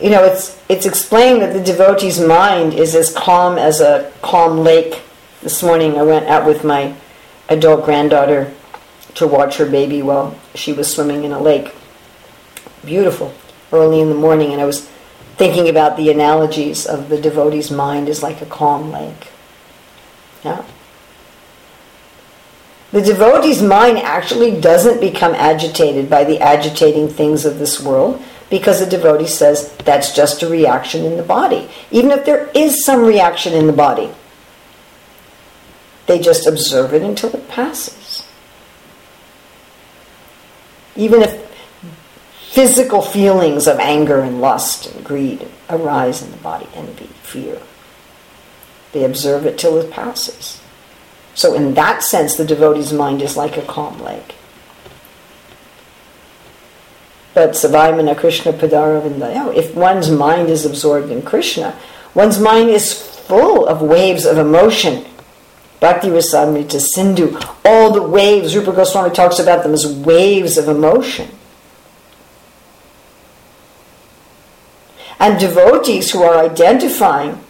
[0.00, 4.58] you know, it's it's explained that the devotee's mind is as calm as a calm
[4.58, 5.02] lake.
[5.42, 6.94] This morning I went out with my
[7.50, 8.54] adult granddaughter
[9.14, 11.74] to watch her baby while she was swimming in a lake.
[12.84, 13.34] Beautiful,
[13.72, 14.88] early in the morning, and I was
[15.36, 19.28] thinking about the analogies of the devotee's mind is like a calm lake.
[20.44, 20.64] Yeah.
[22.92, 28.80] The devotee's mind actually doesn't become agitated by the agitating things of this world because
[28.80, 31.70] the devotee says that's just a reaction in the body.
[31.90, 34.10] Even if there is some reaction in the body,
[36.10, 38.26] they just observe it until it passes.
[40.96, 41.40] Even if
[42.48, 47.60] physical feelings of anger and lust and greed arise in the body, envy, fear,
[48.90, 50.60] they observe it till it passes.
[51.36, 54.34] So, in that sense, the devotee's mind is like a calm lake.
[57.34, 61.78] But Savaimana Krishna Padaravindayo, if one's mind is absorbed in Krishna,
[62.14, 65.06] one's mind is full of waves of emotion.
[65.80, 71.30] Bhakti Rasamrita Sindhu, all the waves, Rupa Goswami talks about them as waves of emotion.
[75.18, 77.40] And devotees who are identifying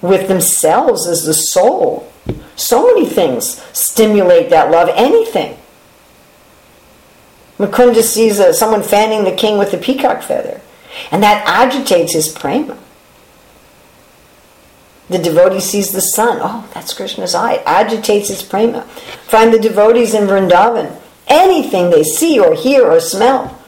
[0.00, 2.12] with themselves as the soul,
[2.54, 5.58] so many things stimulate that love, anything.
[7.58, 10.60] Mukunda sees uh, someone fanning the king with a peacock feather,
[11.10, 12.78] and that agitates his prema.
[15.08, 16.38] The devotee sees the sun.
[16.40, 17.62] Oh, that's Krishna's eye.
[17.64, 18.82] agitates his prema.
[18.82, 21.00] Find the devotees in Vrindavan.
[21.26, 23.58] Anything they see or hear or smell,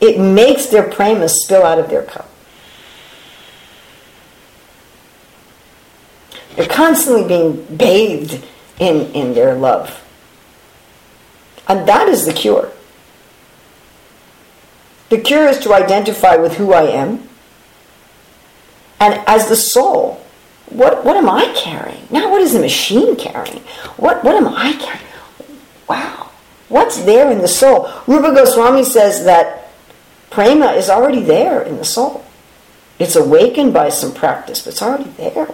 [0.00, 2.28] it makes their prema spill out of their cup.
[6.56, 8.44] They're constantly being bathed
[8.78, 10.02] in, in their love.
[11.68, 12.70] And that is the cure.
[15.08, 17.28] The cure is to identify with who I am.
[19.02, 20.24] And as the soul,
[20.66, 22.06] what, what am I carrying?
[22.12, 23.58] Now, what is the machine carrying?
[23.96, 25.02] What, what am I carrying?
[25.88, 26.30] Wow.
[26.68, 27.90] What's there in the soul?
[28.06, 29.72] Rupa Goswami says that
[30.30, 32.24] prema is already there in the soul.
[33.00, 35.48] It's awakened by some practice, but it's already there.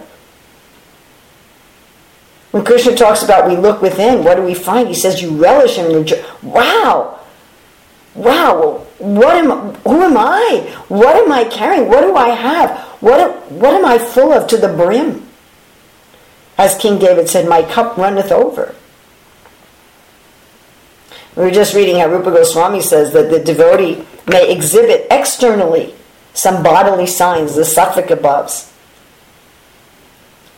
[2.51, 4.87] When Krishna talks about we look within, what do we find?
[4.87, 6.05] He says you relish him.
[6.43, 7.19] Wow!
[8.13, 8.85] Wow!
[8.99, 9.73] What am?
[9.75, 10.83] Who am I?
[10.87, 11.87] What am I carrying?
[11.89, 12.88] What do I have?
[12.99, 15.27] What What am I full of to the brim?
[16.57, 18.75] As King David said, "My cup runneth over."
[21.35, 25.93] We were just reading how Rupa Goswami says that the devotee may exhibit externally
[26.33, 28.65] some bodily signs, the Sattvika bhavs,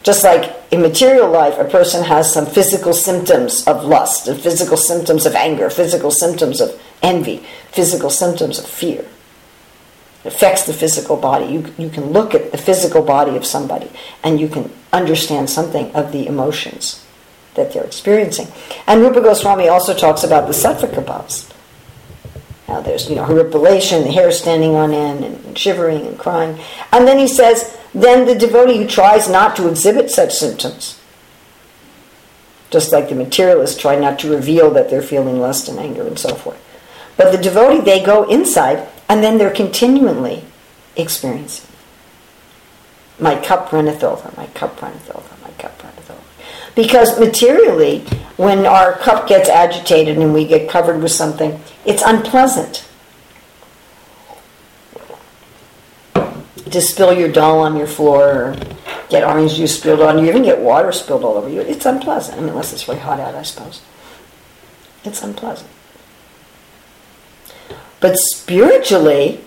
[0.03, 4.77] just like in material life, a person has some physical symptoms of lust, and physical
[4.77, 9.05] symptoms of anger, physical symptoms of envy, physical symptoms of fear.
[10.23, 11.45] Affects the physical body.
[11.45, 13.89] You, you can look at the physical body of somebody
[14.23, 17.03] and you can understand something of the emotions
[17.55, 18.47] that they're experiencing.
[18.87, 21.51] And Rupa Goswami also talks about the Sattvika bhavs.
[22.67, 26.59] Now there's, you know, horripilation, the hair standing on end, and shivering and crying.
[26.91, 30.97] And then he says, then the devotee who tries not to exhibit such symptoms,
[32.69, 36.17] just like the materialists try not to reveal that they're feeling lust and anger and
[36.17, 36.63] so forth.
[37.17, 40.41] But the devotee, they go inside and then they're continually
[40.95, 41.69] experiencing.
[43.19, 46.21] My cup runneth over, my cup runneth over, my cup runneth over.
[46.75, 47.99] Because materially,
[48.37, 52.87] when our cup gets agitated and we get covered with something, it's unpleasant.
[56.13, 58.55] to spill your dal on your floor or
[59.09, 61.59] get orange juice spilled on you, even get water spilled all over you.
[61.59, 62.37] It's unpleasant.
[62.37, 63.81] I mean, unless it's really hot out, I suppose.
[65.03, 65.69] It's unpleasant.
[68.01, 69.39] But spiritually,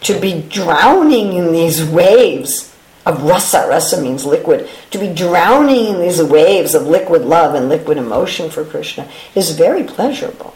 [0.00, 2.74] to be drowning in these waves
[3.06, 7.68] of rasa, rasa means liquid, to be drowning in these waves of liquid love and
[7.68, 10.54] liquid emotion for Krishna is very pleasurable.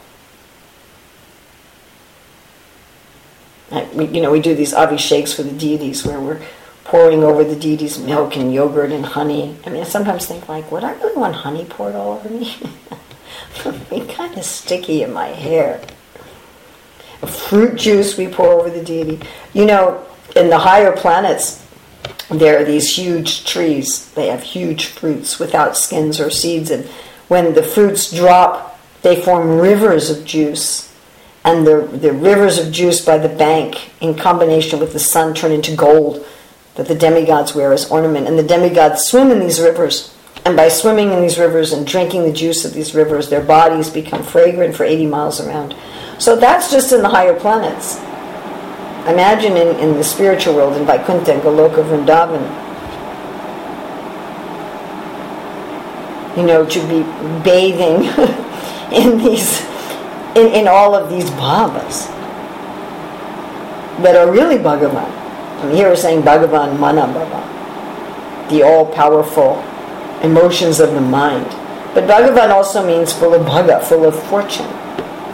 [3.71, 6.41] Uh, we, you know, we do these abhisheks for the deities where we're
[6.83, 9.55] pouring over the deities milk and yogurt and honey.
[9.65, 12.55] I mean, I sometimes think like, would I really want honey poured all over me?
[13.59, 15.81] It'd be kind of sticky in my hair.
[17.25, 19.19] Fruit juice we pour over the deity.
[19.53, 20.05] You know,
[20.35, 21.65] in the higher planets,
[22.29, 24.11] there are these huge trees.
[24.11, 26.85] They have huge fruits without skins or seeds, and
[27.27, 30.91] when the fruits drop, they form rivers of juice.
[31.43, 35.51] And the, the rivers of juice by the bank, in combination with the sun, turn
[35.51, 36.25] into gold
[36.73, 38.27] that the demigods wear as ornament.
[38.27, 40.15] And the demigods swim in these rivers.
[40.43, 43.89] And by swimming in these rivers and drinking the juice of these rivers, their bodies
[43.89, 45.75] become fragrant for 80 miles around.
[46.17, 47.97] So that's just in the higher planets.
[49.07, 52.41] Imagine in, in the spiritual world, in Vaikuntha and Goloka Vrindavan,
[56.35, 57.03] you know, to be
[57.43, 58.05] bathing
[58.91, 59.61] in these,
[60.35, 62.07] in, in all of these bhavas
[64.01, 65.09] that are really Bhagavan.
[65.61, 69.63] I mean, here we're saying Bhagavan Mana Bhava, the all-powerful
[70.23, 71.45] emotions of the mind.
[71.93, 74.67] But Bhagavan also means full of bhaga, full of fortune,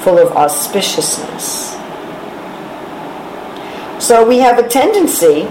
[0.04, 1.78] full of auspiciousness.
[4.02, 5.44] So we have a tendency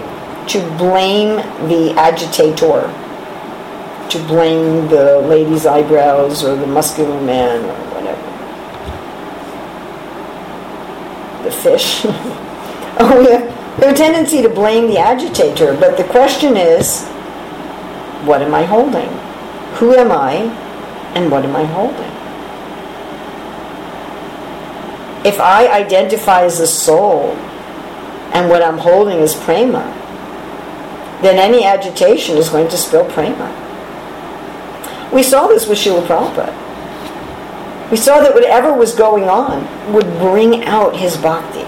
[0.47, 1.37] to blame
[1.69, 2.91] the agitator,
[4.09, 8.21] to blame the lady's eyebrows or the muscular man or whatever.
[11.43, 12.01] The fish.
[12.05, 17.07] oh, we have, we have a tendency to blame the agitator, but the question is
[18.25, 19.09] what am I holding?
[19.77, 20.33] Who am I
[21.15, 22.20] and what am I holding?
[25.23, 27.35] If I identify as a soul
[28.33, 29.83] and what I'm holding is prema,
[31.21, 33.49] then any agitation is going to spill prema.
[35.13, 37.91] We saw this with Srila Prabhupada.
[37.91, 41.59] We saw that whatever was going on would bring out his bhakti.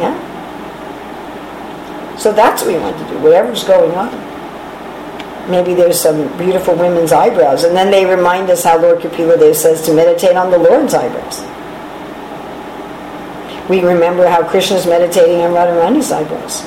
[0.00, 0.16] Yeah?
[2.16, 4.29] So that's what we want to do, whatever's going on.
[5.48, 9.56] Maybe there's some beautiful women's eyebrows, and then they remind us how Lord Kapila Dev
[9.56, 11.40] says to meditate on the Lord's eyebrows.
[13.68, 16.62] We remember how Krishna is meditating on Radharani's eyebrows.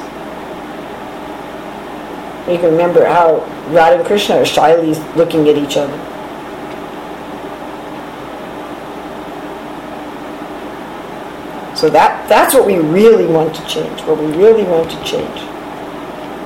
[2.47, 5.97] We can remember how Radha and Krishna are shyly looking at each other.
[11.75, 15.52] So that, that's what we really want to change, what we really want to change.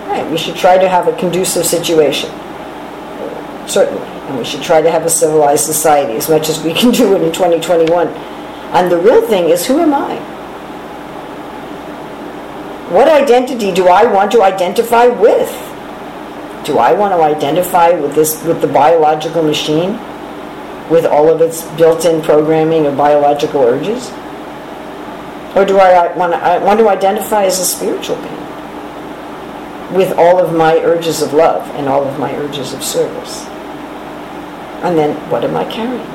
[0.07, 2.29] Right, we should try to have a conducive situation.
[3.67, 4.01] Certainly.
[4.27, 7.13] And we should try to have a civilized society as much as we can do
[7.15, 8.07] it in 2021.
[8.07, 10.15] And the real thing is who am I?
[12.91, 15.51] What identity do I want to identify with?
[16.65, 19.99] Do I want to identify with this with the biological machine?
[20.89, 24.09] With all of its built-in programming of biological urges?
[25.53, 28.36] Or do I want to, I want to identify as a spiritual being?
[29.91, 33.45] With all of my urges of love and all of my urges of service.
[34.83, 36.05] And then what am I carrying?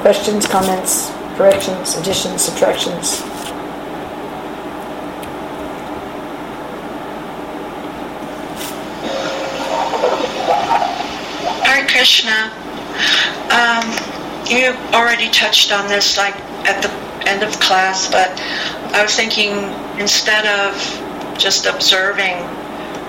[0.00, 3.20] Questions, comments, corrections, additions, subtractions?
[11.62, 12.50] Hare Krishna.
[13.52, 13.84] Um,
[14.48, 16.34] you already touched on this like
[16.66, 18.30] at the end of class, but
[18.94, 19.52] I was thinking
[20.00, 22.36] instead of just observing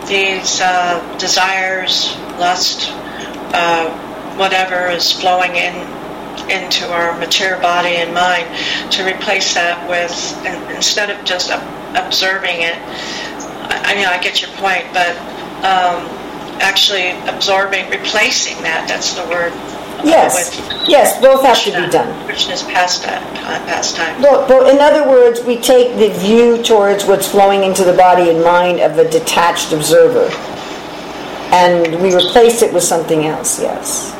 [0.07, 2.89] these uh, desires, lust,
[3.53, 3.89] uh,
[4.37, 5.75] whatever is flowing in
[6.49, 8.47] into our material body and mind,
[8.91, 10.11] to replace that with
[10.75, 11.51] instead of just
[11.95, 12.77] observing it.
[13.67, 15.17] I, I mean, I get your point, but
[15.65, 16.07] um,
[16.61, 18.87] actually absorbing, replacing that.
[18.87, 19.51] That's the word.
[20.03, 20.57] Yes.
[20.57, 22.25] with Yes, both have to be done.
[22.25, 23.21] Krishna's pastime.
[23.65, 24.21] pastime.
[24.21, 28.29] Well, well, in other words, we take the view towards what's flowing into the body
[28.29, 30.29] and mind of a detached observer,
[31.51, 33.59] and we replace it with something else.
[33.61, 34.13] Yes.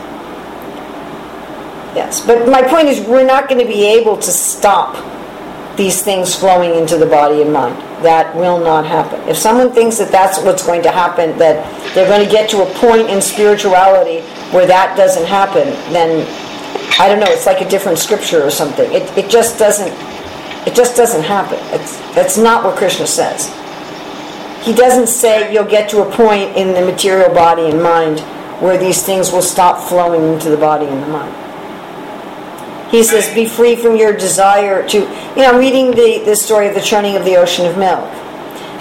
[1.95, 4.95] Yes, but my point is, we're not going to be able to stop
[5.77, 7.81] these things flowing into the body and mind.
[8.03, 9.19] That will not happen.
[9.27, 12.61] If someone thinks that that's what's going to happen, that they're going to get to
[12.61, 14.21] a point in spirituality
[14.51, 16.25] where that doesn't happen, then
[16.99, 17.25] I don't know.
[17.29, 18.91] It's like a different scripture or something.
[18.93, 19.91] It, it just doesn't.
[20.67, 21.57] It just doesn't happen.
[21.73, 23.47] It's, that's not what Krishna says.
[24.65, 28.19] He doesn't say you'll get to a point in the material body and mind
[28.61, 31.46] where these things will stop flowing into the body and the mind.
[32.89, 34.97] He says, be free from your desire to.
[34.99, 38.07] You know, I'm reading the, the story of the churning of the ocean of milk.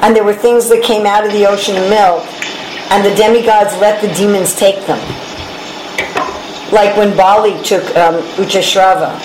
[0.03, 2.23] And there were things that came out of the ocean of milk,
[2.93, 5.01] and the demigods let the demons take them.
[6.71, 9.19] Like when Bali took um, Uchashrava,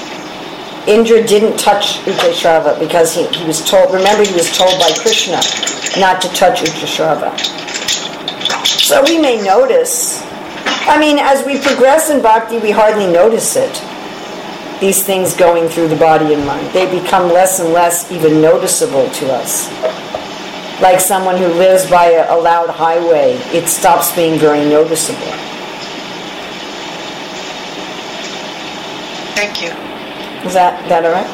[0.87, 5.41] Indra didn't touch Uchashrava because he, he was told, remember he was told by Krishna
[5.99, 7.37] not to touch Uchashrava.
[8.65, 10.23] So we may notice,
[10.87, 13.90] I mean, as we progress in bhakti, we hardly notice it.
[14.81, 16.67] These things going through the body and mind.
[16.73, 19.71] They become less and less even noticeable to us.
[20.81, 25.19] Like someone who lives by a, a loud highway, it stops being very noticeable.
[29.37, 29.69] Thank you.
[30.47, 31.29] Is that, that all right?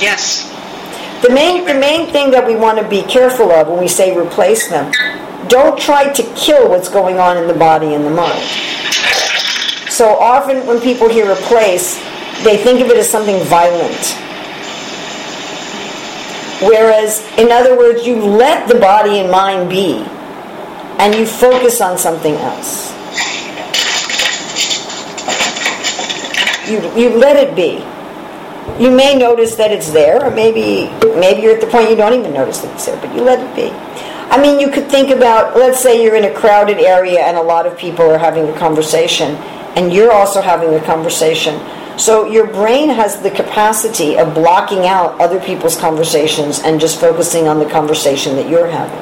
[0.00, 0.50] Yes.
[1.22, 4.16] The main, the main thing that we want to be careful of when we say
[4.16, 4.92] replace them,
[5.48, 8.42] don't try to kill what's going on in the body and the mind.
[9.90, 11.98] So often when people hear replace,
[12.42, 14.18] they think of it as something violent.
[16.62, 19.98] Whereas, in other words, you let the body and mind be,
[20.98, 22.92] and you focus on something else.
[26.68, 27.84] You, you let it be.
[28.82, 30.88] You may notice that it's there, or maybe
[31.20, 33.38] maybe you're at the point you don't even notice that it's there, but you let
[33.38, 33.70] it be.
[34.30, 37.42] I mean, you could think about, let's say you're in a crowded area and a
[37.42, 39.36] lot of people are having a conversation,
[39.76, 41.60] and you're also having a conversation.
[41.96, 47.46] So your brain has the capacity of blocking out other people's conversations and just focusing
[47.46, 48.98] on the conversation that you're having.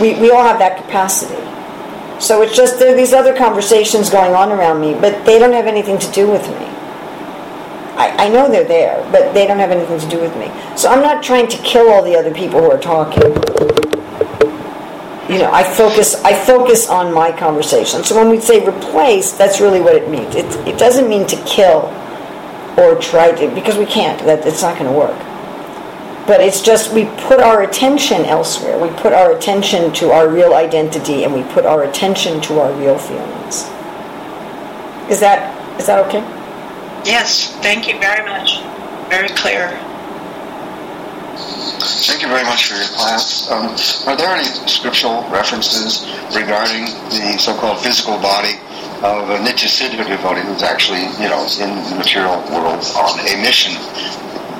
[0.00, 1.34] We, we all have that capacity.
[2.20, 5.52] So it's just there are these other conversations going on around me, but they don't
[5.52, 6.66] have anything to do with me.
[7.96, 10.50] I, I know they're there, but they don't have anything to do with me.
[10.76, 13.22] So I'm not trying to kill all the other people who are talking.
[15.30, 18.02] You know, I focus I focus on my conversation.
[18.02, 20.34] So when we say replace, that's really what it means.
[20.34, 21.86] It, it doesn't mean to kill
[22.76, 24.18] or try to because we can't.
[24.26, 25.16] That it's not going to work.
[26.26, 28.76] But it's just we put our attention elsewhere.
[28.76, 32.72] We put our attention to our real identity and we put our attention to our
[32.72, 33.70] real feelings.
[35.08, 36.22] Is that is that okay?
[37.08, 37.54] Yes.
[37.62, 38.62] Thank you very much.
[39.08, 39.78] Very clear.
[41.78, 43.50] Thank you very much for your class.
[43.50, 43.70] Um,
[44.08, 46.04] are there any scriptural references
[46.34, 48.58] regarding the so-called physical body
[49.02, 53.72] of a Nityasiddha devotee who's actually, you know, in the material world on a mission?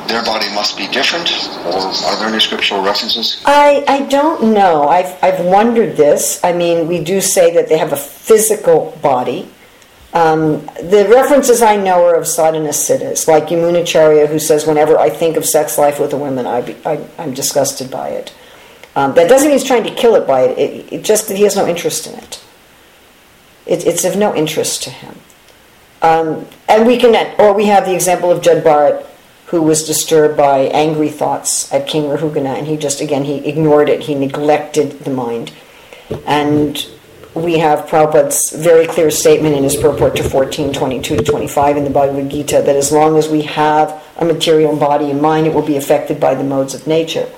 [0.09, 1.31] Their body must be different,
[1.67, 3.41] or are there any scriptural references?
[3.47, 4.89] I, I don't know.
[4.89, 6.41] I've, I've wondered this.
[6.43, 9.49] I mean, we do say that they have a physical body.
[10.13, 15.09] Um, the references I know are of sadhana siddhas, like Yamunacharya, who says, Whenever I
[15.09, 18.35] think of sex life with a woman, I am disgusted by it.
[18.97, 21.37] Um, that doesn't mean he's trying to kill it by it, it, it just that
[21.37, 22.43] he has no interest in it.
[23.67, 25.15] it it's of no interest to him.
[26.03, 29.07] Um, and we can, or we have the example of Jada Bharata,
[29.47, 33.89] who was disturbed by angry thoughts at King Rahugana, and he just, again, he ignored
[33.89, 35.53] it, he neglected the mind.
[36.27, 36.85] And
[37.35, 41.85] we have Prabhupada's very clear statement in his purport to 14, 22 to 25 in
[41.85, 45.55] the Bhagavad Gita that as long as we have a material body and mind, it
[45.55, 47.29] will be affected by the modes of nature.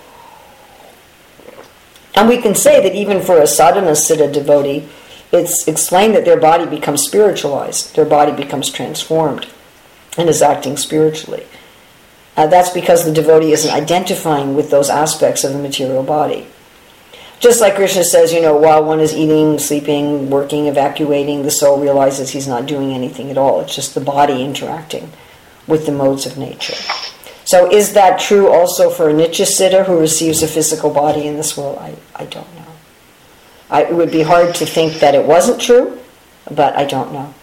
[2.15, 4.89] And we can say that even for a sadhana siddha devotee,
[5.31, 9.47] it's explained that their body becomes spiritualized, their body becomes transformed
[10.19, 11.47] and is acting spiritually.
[12.37, 16.47] Uh, that's because the devotee isn't identifying with those aspects of the material body.
[17.43, 21.81] Just like Krishna says, you know, while one is eating, sleeping, working, evacuating, the soul
[21.81, 23.61] realizes he's not doing anything at all.
[23.61, 25.11] It's just the body interacting
[25.67, 26.77] with the modes of nature.
[27.45, 31.57] So is that true also for a Nityasiddha who receives a physical body in this
[31.57, 31.79] world?
[31.79, 32.67] I, I don't know.
[33.69, 35.99] I, it would be hard to think that it wasn't true,
[36.49, 37.35] but I don't know.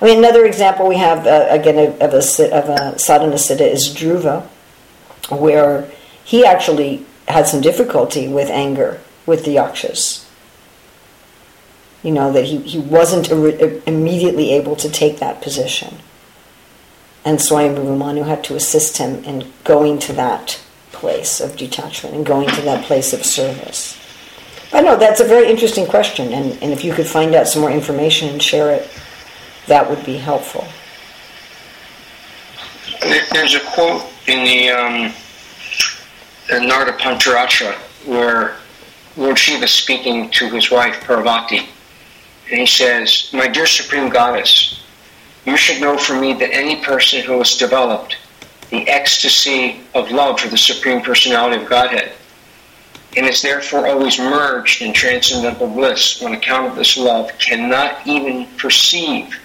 [0.00, 3.94] I mean, another example we have, uh, again, of a, of a sadhana siddha is
[3.94, 4.46] Dhruva,
[5.28, 5.90] where
[6.24, 10.24] he actually had some difficulty with anger with the yakshas.
[12.02, 15.96] You know, that he, he wasn't immediately able to take that position.
[17.24, 20.62] And Swayambhuva Manu had to assist him in going to that
[20.92, 23.98] place of detachment and going to that place of service.
[24.72, 27.62] I know that's a very interesting question, and, and if you could find out some
[27.62, 28.88] more information and share it
[29.66, 30.64] that would be helpful.
[33.32, 35.12] There's a quote in the, um,
[36.48, 37.74] the Narada Pancharatra
[38.06, 38.56] where
[39.16, 44.82] Lord Shiva speaking to his wife Parvati, and he says, My dear Supreme Goddess,
[45.46, 48.16] you should know from me that any person who has developed
[48.70, 52.12] the ecstasy of love for the Supreme Personality of Godhead
[53.16, 58.46] and is therefore always merged in transcendental bliss on account of this love cannot even
[58.58, 59.38] perceive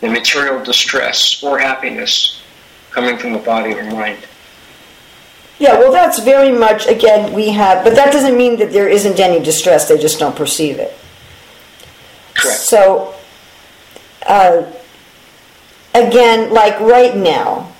[0.00, 2.40] the material distress or happiness
[2.90, 4.18] coming from the body or mind.
[5.60, 9.20] Yeah, well, that's very much, again, we have, but that doesn't mean that there isn't
[9.20, 10.96] any distress, they just don't perceive it.
[12.34, 12.60] Correct.
[12.60, 13.14] So,
[14.26, 14.72] uh,
[15.94, 17.70] again, like right now,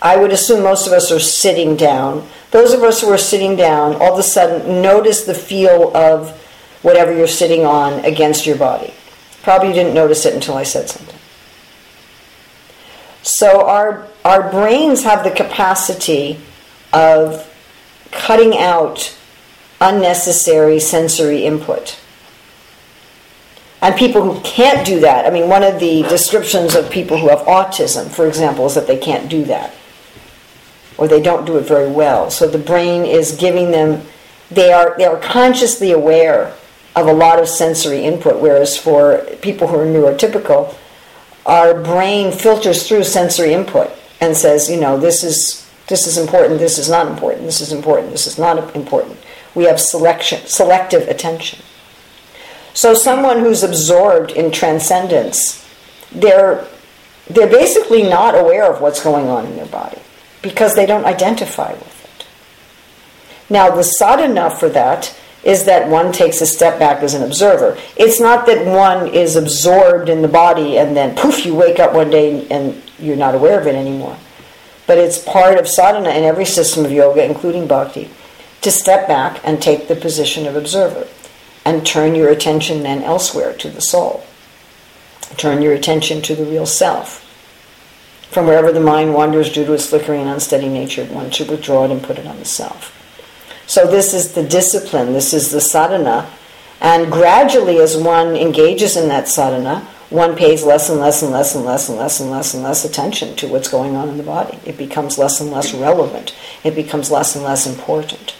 [0.00, 2.26] I would assume most of us are sitting down.
[2.52, 6.30] Those of us who are sitting down, all of a sudden, notice the feel of
[6.80, 8.94] whatever you're sitting on against your body.
[9.42, 11.16] Probably didn't notice it until I said something.
[13.22, 16.40] So our our brains have the capacity
[16.92, 17.46] of
[18.10, 19.16] cutting out
[19.80, 21.98] unnecessary sensory input.
[23.82, 27.28] And people who can't do that, I mean, one of the descriptions of people who
[27.28, 29.74] have autism, for example, is that they can't do that.
[30.98, 32.30] Or they don't do it very well.
[32.30, 34.02] So the brain is giving them,
[34.50, 36.54] they are, they are consciously aware
[36.94, 40.74] of a lot of sensory input, whereas for people who are neurotypical,
[41.46, 45.59] our brain filters through sensory input and says, you know, this is
[45.90, 49.18] this is important, this is not important, this is important, this is not important.
[49.56, 51.58] We have selection, selective attention.
[52.74, 55.66] So someone who's absorbed in transcendence,
[56.12, 56.66] they're
[57.28, 59.98] they're basically not aware of what's going on in their body
[60.42, 62.26] because they don't identify with it.
[63.50, 67.76] Now the sadhana for that is that one takes a step back as an observer.
[67.96, 71.94] It's not that one is absorbed in the body and then poof, you wake up
[71.94, 74.16] one day and you're not aware of it anymore.
[74.90, 78.10] But it's part of sadhana in every system of yoga, including bhakti,
[78.60, 81.06] to step back and take the position of observer
[81.64, 84.26] and turn your attention then elsewhere to the soul.
[85.36, 87.20] Turn your attention to the real self.
[88.32, 91.84] From wherever the mind wanders due to its flickering and unsteady nature, one should withdraw
[91.84, 92.92] it and put it on the self.
[93.68, 96.28] So this is the discipline, this is the sadhana.
[96.80, 101.54] And gradually, as one engages in that sadhana, one pays less and less and less
[101.54, 104.24] and less and less and less and less attention to what's going on in the
[104.24, 104.58] body.
[104.66, 106.34] It becomes less and less relevant.
[106.64, 108.34] It becomes less and less important.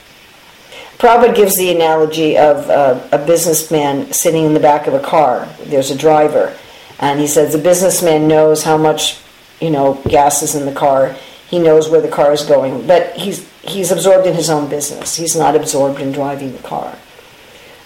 [0.98, 5.48] Prabhupada gives the analogy of uh, a businessman sitting in the back of a car.
[5.64, 6.54] There's a driver,
[6.98, 9.18] and he says the businessman knows how much,
[9.60, 11.16] you know, gas is in the car.
[11.48, 15.16] He knows where the car is going, but he's he's absorbed in his own business.
[15.16, 16.98] He's not absorbed in driving the car.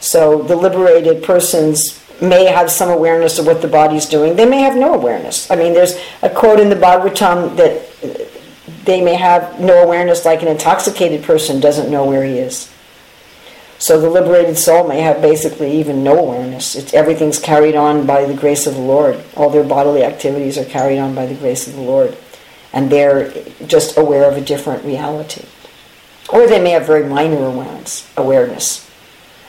[0.00, 4.36] So the liberated persons may have some awareness of what the body's doing.
[4.36, 5.50] They may have no awareness.
[5.50, 7.90] I mean, there's a quote in the Bhagavatam that
[8.84, 12.70] they may have no awareness, like an intoxicated person doesn't know where he is.
[13.78, 16.74] So the liberated soul may have basically even no awareness.
[16.74, 19.22] It's, everything's carried on by the grace of the Lord.
[19.36, 22.16] All their bodily activities are carried on by the grace of the Lord.
[22.72, 23.30] And they're
[23.66, 25.44] just aware of a different reality.
[26.30, 28.10] Or they may have very minor awareness.
[28.16, 28.90] awareness.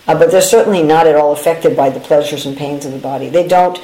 [0.08, 2.99] Uh, but they're certainly not at all affected by the pleasures and pains of the
[2.99, 3.30] body.
[3.30, 3.82] They don't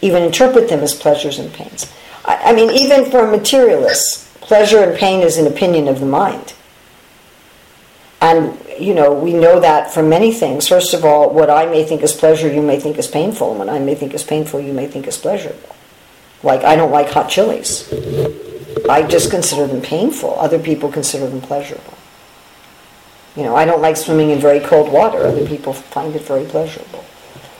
[0.00, 1.92] even interpret them as pleasures and pains.
[2.24, 6.54] I, I mean, even for materialists, pleasure and pain is an opinion of the mind.
[8.20, 10.68] And, you know, we know that from many things.
[10.68, 13.50] First of all, what I may think is pleasure, you may think is painful.
[13.50, 15.74] And what I may think is painful, you may think is pleasurable.
[16.42, 17.92] Like, I don't like hot chilies.
[18.88, 20.38] I just consider them painful.
[20.38, 21.95] Other people consider them pleasurable.
[23.36, 25.18] You know, I don't like swimming in very cold water.
[25.18, 27.04] Other people find it very pleasurable.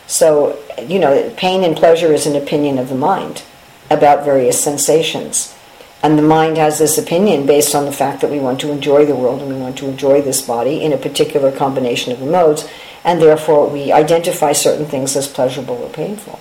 [0.06, 3.42] So, you know, pain and pleasure is an opinion of the mind
[3.90, 5.54] about various sensations.
[6.02, 9.04] And the mind has this opinion based on the fact that we want to enjoy
[9.04, 12.26] the world and we want to enjoy this body in a particular combination of the
[12.26, 12.68] modes,
[13.04, 16.38] and therefore we identify certain things as pleasurable or painful.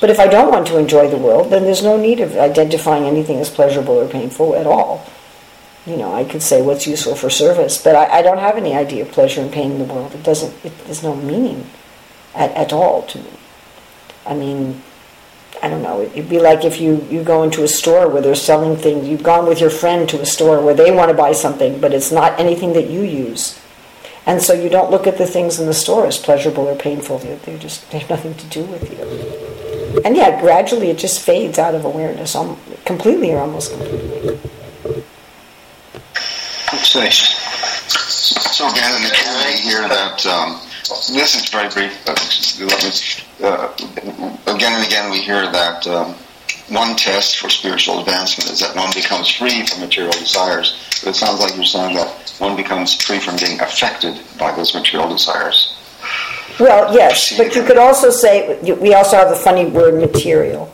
[0.00, 3.04] But if I don't want to enjoy the world, then there's no need of identifying
[3.04, 5.04] anything as pleasurable or painful at all
[5.86, 8.74] you know, I could say what's useful for service, but I, I, don't have any
[8.74, 10.14] idea of pleasure and pain in the world.
[10.14, 11.66] It doesn't, it, there's no meaning
[12.34, 13.30] at, at all to me.
[14.26, 14.82] I mean,
[15.62, 18.34] I don't know, it'd be like if you, you go into a store where they're
[18.34, 21.32] selling things, you've gone with your friend to a store where they want to buy
[21.32, 23.58] something, but it's not anything that you use.
[24.26, 27.18] And so you don't look at the things in the store as pleasurable or painful.
[27.18, 30.02] They're, they're just, they have nothing to do with you.
[30.04, 32.36] And yeah, gradually it just fades out of awareness,
[32.84, 34.38] completely or almost completely.
[38.58, 40.60] So again, in the Q&A here that, um,
[41.14, 42.18] this is very brief, but
[43.42, 43.72] uh,
[44.46, 46.14] again and again we hear that um,
[46.68, 50.78] one test for spiritual advancement is that one becomes free from material desires.
[51.02, 54.74] But it sounds like you're saying that one becomes free from being affected by those
[54.74, 55.74] material desires.
[56.60, 60.72] Well, yes, but you could also say, we also have the funny word material.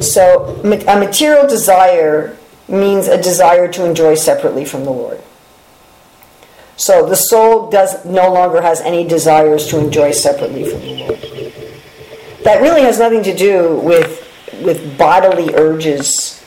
[0.00, 2.36] So a material desire
[2.70, 5.20] means a desire to enjoy separately from the Lord.
[6.76, 11.20] So the soul does no longer has any desires to enjoy separately from the Lord.
[12.44, 14.26] That really has nothing to do with
[14.62, 16.42] with bodily urges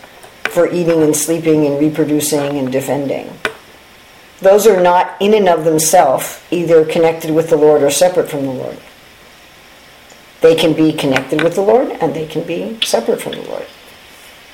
[0.49, 3.31] for eating and sleeping and reproducing and defending.
[4.39, 8.45] Those are not in and of themselves either connected with the Lord or separate from
[8.45, 8.77] the Lord.
[10.41, 13.65] They can be connected with the Lord and they can be separate from the Lord.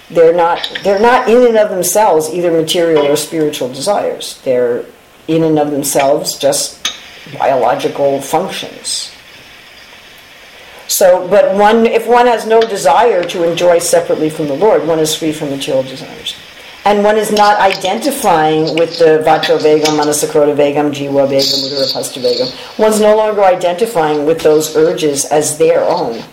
[0.09, 4.41] They're not they're not in and of themselves either material or spiritual desires.
[4.43, 4.85] They're
[5.27, 6.91] in and of themselves just
[7.37, 9.11] biological functions.
[10.87, 14.97] So, but one, if one has no desire to enjoy separately from the Lord, one
[14.97, 16.35] is free from material desires.
[16.83, 22.19] And one is not identifying with the Vacho Vegam, Manasakrota Vegam, Jihva Vegam, Udara Pasta
[22.19, 22.79] Vegam.
[22.79, 26.23] One's no longer identifying with those urges as their own.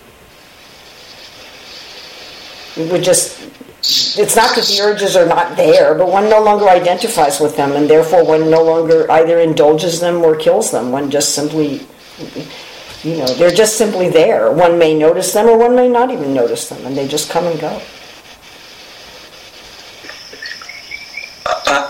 [2.79, 3.45] We would just,
[4.18, 7.72] it's not that the urges are not there, but one no longer identifies with them,
[7.72, 10.92] and therefore one no longer either indulges them or kills them.
[10.92, 11.86] One just simply
[13.02, 14.50] you know, they're just simply there.
[14.50, 17.46] One may notice them or one may not even notice them, and they just come
[17.46, 17.80] and go.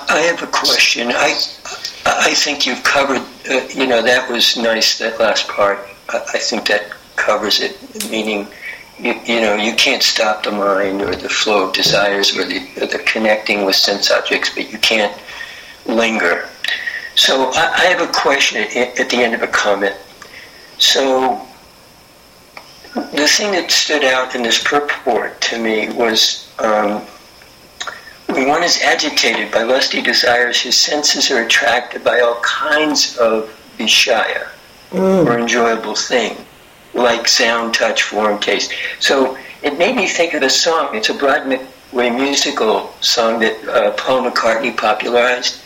[0.09, 1.09] I have a question.
[1.09, 1.39] I
[2.07, 3.23] I think you've covered.
[3.51, 4.99] Uh, you know, that was nice.
[4.99, 5.79] That last part.
[6.09, 7.77] I, I think that covers it.
[8.11, 8.47] Meaning,
[8.99, 12.67] you, you know, you can't stop the mind or the flow of desires or the,
[12.81, 15.17] or the connecting with sense objects, but you can't
[15.87, 16.49] linger.
[17.15, 19.97] So I, I have a question at, at the end of a comment.
[20.79, 21.47] So
[22.95, 27.03] the thing that stood out in this purport to me was um,
[28.29, 33.51] when one is agitated by lusty desires, his senses are attracted by all kinds of
[33.79, 34.49] vishaya,
[34.91, 35.27] mm.
[35.27, 36.37] or enjoyable thing,
[36.97, 38.73] like sound, touch, form, taste.
[39.01, 40.95] So it made me think of a song.
[40.97, 45.63] It's a Broadway musical song that uh, Paul McCartney popularized.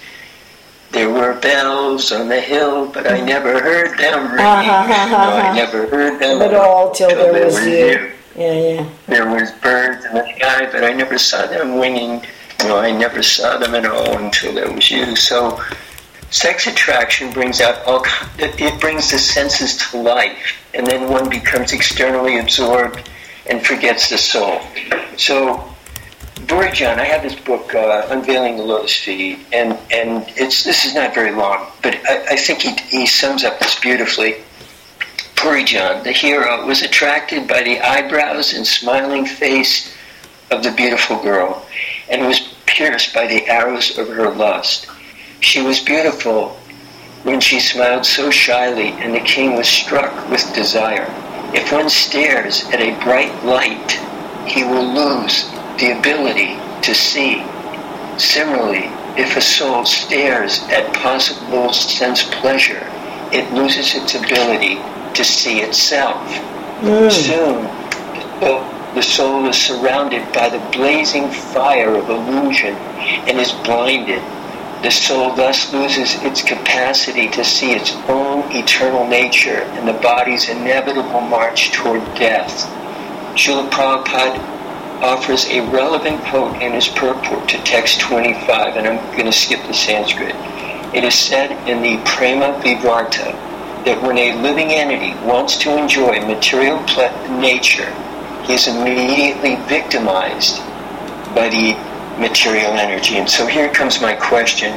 [0.91, 4.45] There were bells on the hill, but I never heard them ring.
[4.45, 5.55] Uh-huh, uh-huh, no, I uh-huh.
[5.55, 7.73] never heard them at all till, till there was you.
[7.73, 8.13] you.
[8.37, 8.89] Yeah, yeah.
[9.07, 12.25] There was birds in the sky, but I never saw them winging.
[12.65, 15.15] No, I never saw them at all until there was you.
[15.15, 15.63] So,
[16.31, 18.05] sex attraction brings out all.
[18.39, 23.09] It brings the senses to life, and then one becomes externally absorbed
[23.49, 24.61] and forgets the soul.
[25.17, 25.65] So,
[26.47, 30.95] Puranjan, I have this book, uh, Unveiling the Lotus Feet, and, and it's this is
[30.95, 34.37] not very long, but I, I think he, he sums up this beautifully.
[35.37, 39.95] Puranjan, the hero, was attracted by the eyebrows and smiling face
[40.51, 41.67] of the beautiful girl,
[42.09, 44.90] and was pierced by the arrows of her lust.
[45.41, 46.51] She was beautiful
[47.23, 51.07] when she smiled so shyly, and the king was struck with desire.
[51.53, 53.93] If one stares at a bright light,
[54.47, 57.43] he will lose the ability to see.
[58.19, 62.87] Similarly, if a soul stares at possible sense pleasure,
[63.33, 64.77] it loses its ability
[65.15, 66.23] to see itself.
[66.81, 67.11] Mm.
[67.11, 67.81] Soon,
[68.95, 74.23] the soul is surrounded by the blazing fire of illusion and is blinded.
[74.83, 80.49] The soul thus loses its capacity to see its own eternal nature and the body's
[80.49, 82.65] inevitable march toward death.
[83.37, 84.39] Srila Prabhupada
[85.03, 89.61] offers a relevant quote in his purport to text 25, and I'm going to skip
[89.67, 90.35] the Sanskrit.
[90.95, 93.33] It is said in the Prema Vivarta
[93.85, 96.81] that when a living entity wants to enjoy material
[97.39, 97.93] nature,
[98.45, 100.59] he is immediately victimized
[101.35, 101.90] by the
[102.21, 103.17] material energy.
[103.17, 104.73] And so here comes my question.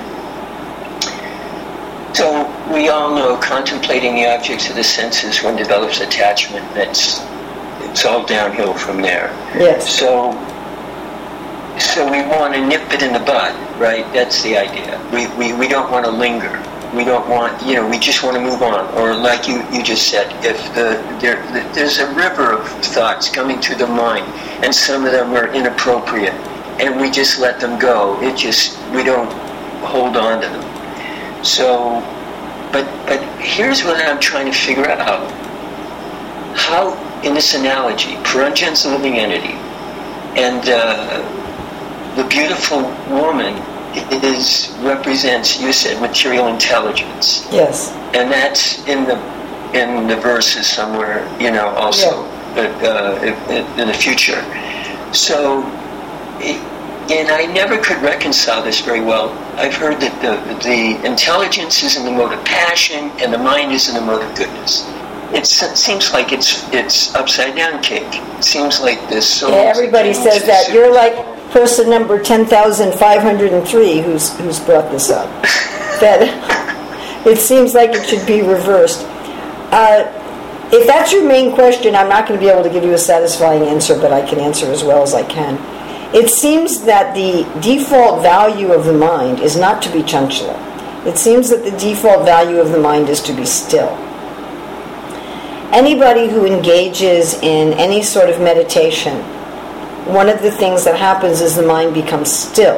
[2.16, 7.20] So we all know contemplating the objects of the senses one develops attachment that's
[7.94, 9.28] it's all downhill from there.
[9.56, 9.88] Yes.
[9.88, 10.32] So,
[11.78, 14.06] so we want to nip it in the bud, right?
[14.14, 15.00] That's the idea.
[15.14, 16.58] We, we, we don't want to linger.
[16.96, 18.92] We don't want, you know, we just want to move on.
[18.96, 23.30] Or like you, you just said, if the, there, the, there's a river of thoughts
[23.30, 24.26] coming through the mind,
[24.64, 26.34] and some of them are inappropriate,
[26.80, 28.22] and we just let them go.
[28.22, 29.32] It just, we don't
[29.84, 31.44] hold on to them.
[31.44, 32.02] So,
[32.72, 35.30] but, but here's what I'm trying to figure out.
[36.56, 36.94] How
[37.24, 39.54] in this analogy, Puranjan's a living entity,
[40.40, 41.22] and uh,
[42.16, 43.56] the beautiful woman
[44.24, 47.48] is represents you said material intelligence.
[47.52, 47.92] Yes.
[48.16, 49.18] And that's in the
[49.74, 52.54] in the verses somewhere, you know, also, yeah.
[52.56, 54.42] but uh, in the future.
[55.14, 55.64] So.
[56.44, 59.30] And I never could reconcile this very well.
[59.58, 63.72] I've heard that the, the intelligence is in the mode of passion and the mind
[63.72, 64.88] is in the mode of goodness
[65.34, 68.04] it seems like it's it's upside down cake.
[68.08, 69.28] It seems like this.
[69.28, 70.72] So yeah, everybody says that.
[70.72, 71.14] You're like
[71.52, 75.30] person number ten thousand five hundred and three who's who's brought this up.
[76.02, 76.22] that
[77.26, 79.06] it seems like it should be reversed.
[79.72, 80.20] Uh,
[80.72, 82.98] if that's your main question, I'm not going to be able to give you a
[82.98, 85.56] satisfying answer, but I can answer as well as I can.
[86.14, 90.58] It seems that the default value of the mind is not to be chanchala.
[91.08, 93.90] It seems that the default value of the mind is to be still.
[95.74, 99.18] anybody who engages in any sort of meditation,
[100.06, 102.78] one of the things that happens is the mind becomes still.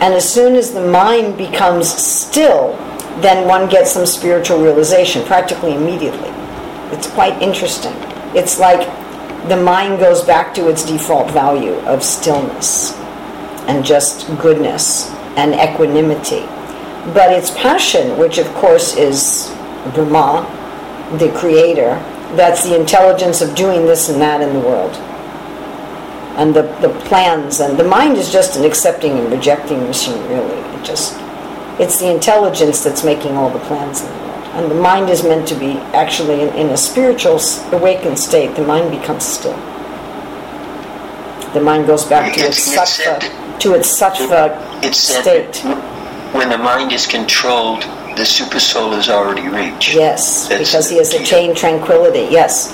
[0.00, 2.76] And as soon as the mind becomes still,
[3.20, 6.30] then one gets some spiritual realization practically immediately.
[6.96, 7.94] It's quite interesting.
[8.36, 8.86] It's like
[9.48, 12.92] the mind goes back to its default value of stillness
[13.66, 16.42] and just goodness and equanimity.
[17.14, 19.50] But its passion, which of course is
[19.94, 20.46] Brahma,
[21.18, 21.90] the creator,
[22.36, 24.94] that's the intelligence of doing this and that in the world.
[26.36, 30.58] And the, the plans and the mind is just an accepting and rejecting machine, really.
[30.76, 31.18] It just
[31.78, 34.27] it's the intelligence that's making all the plans in the world.
[34.58, 37.38] And the mind is meant to be actually in, in a spiritual
[37.70, 39.54] awakened state, the mind becomes still.
[41.54, 45.58] The mind goes back to its sattva, to its sattva It's state.
[46.34, 47.82] when the mind is controlled,
[48.16, 49.94] the super soul is already reached.
[49.94, 52.26] Yes, That's because he has attained tranquility.
[52.28, 52.72] Yes.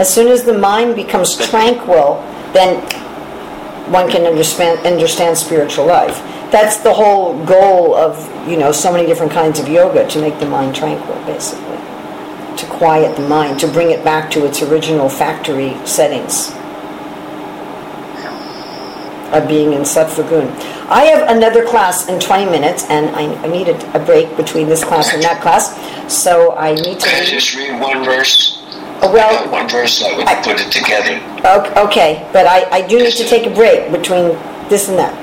[0.00, 2.16] As soon as the mind becomes tranquil,
[2.52, 2.82] then
[3.92, 6.18] one can understand understand spiritual life.
[6.50, 10.38] That's the whole goal of, you know, so many different kinds of yoga to make
[10.40, 11.76] the mind tranquil basically.
[12.56, 16.50] To quiet the mind, to bring it back to its original factory settings
[19.32, 20.48] of being in Sattva Gun.
[20.90, 24.68] I have another class in 20 minutes, and I, I need a, a break between
[24.68, 25.70] this class and that class,
[26.12, 28.58] so I need to Can I just read one verse?
[29.02, 31.20] Oh, well- I one verse that would I- put it together.
[31.46, 34.36] Ok- Okay, but I, I do need to take a break between
[34.68, 35.14] this and that.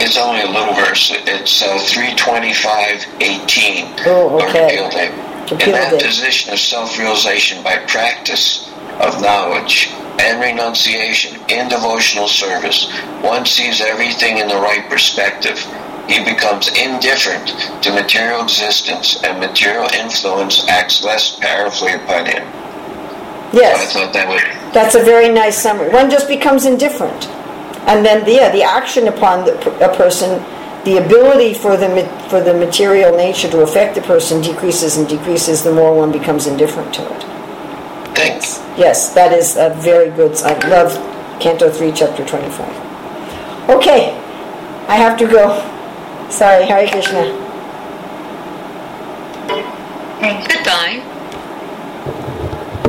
[0.00, 1.12] It's only a little verse.
[1.14, 4.06] It's uh, 325.18.
[4.06, 4.76] Oh, okay.
[4.76, 5.12] Kapil Dev.
[5.48, 8.68] Kapil In that position of self-realization by practice
[9.00, 9.88] of knowledge
[10.18, 12.90] and renunciation in devotional service,
[13.22, 15.58] one sees everything in the right perspective.
[16.08, 17.48] He becomes indifferent
[17.82, 22.44] to material existence and material influence acts less powerfully upon him.
[23.52, 23.80] Yes.
[23.80, 24.42] I thought that would
[24.76, 25.88] that's a very nice summary.
[25.88, 27.24] One just becomes indifferent.
[27.86, 30.42] And then, the, yeah, the action upon the, a person,
[30.84, 31.88] the ability for the,
[32.28, 36.46] for the material nature to affect the person decreases and decreases the more one becomes
[36.46, 37.22] indifferent to it.
[38.14, 38.78] think.
[38.78, 40.36] Yes, that is a very good.
[40.42, 40.92] I love
[41.40, 43.70] Canto 3, Chapter 25.
[43.70, 44.10] Okay,
[44.88, 45.58] I have to go.
[46.30, 47.22] Sorry, Hare Krishna.
[50.48, 51.15] Goodbye.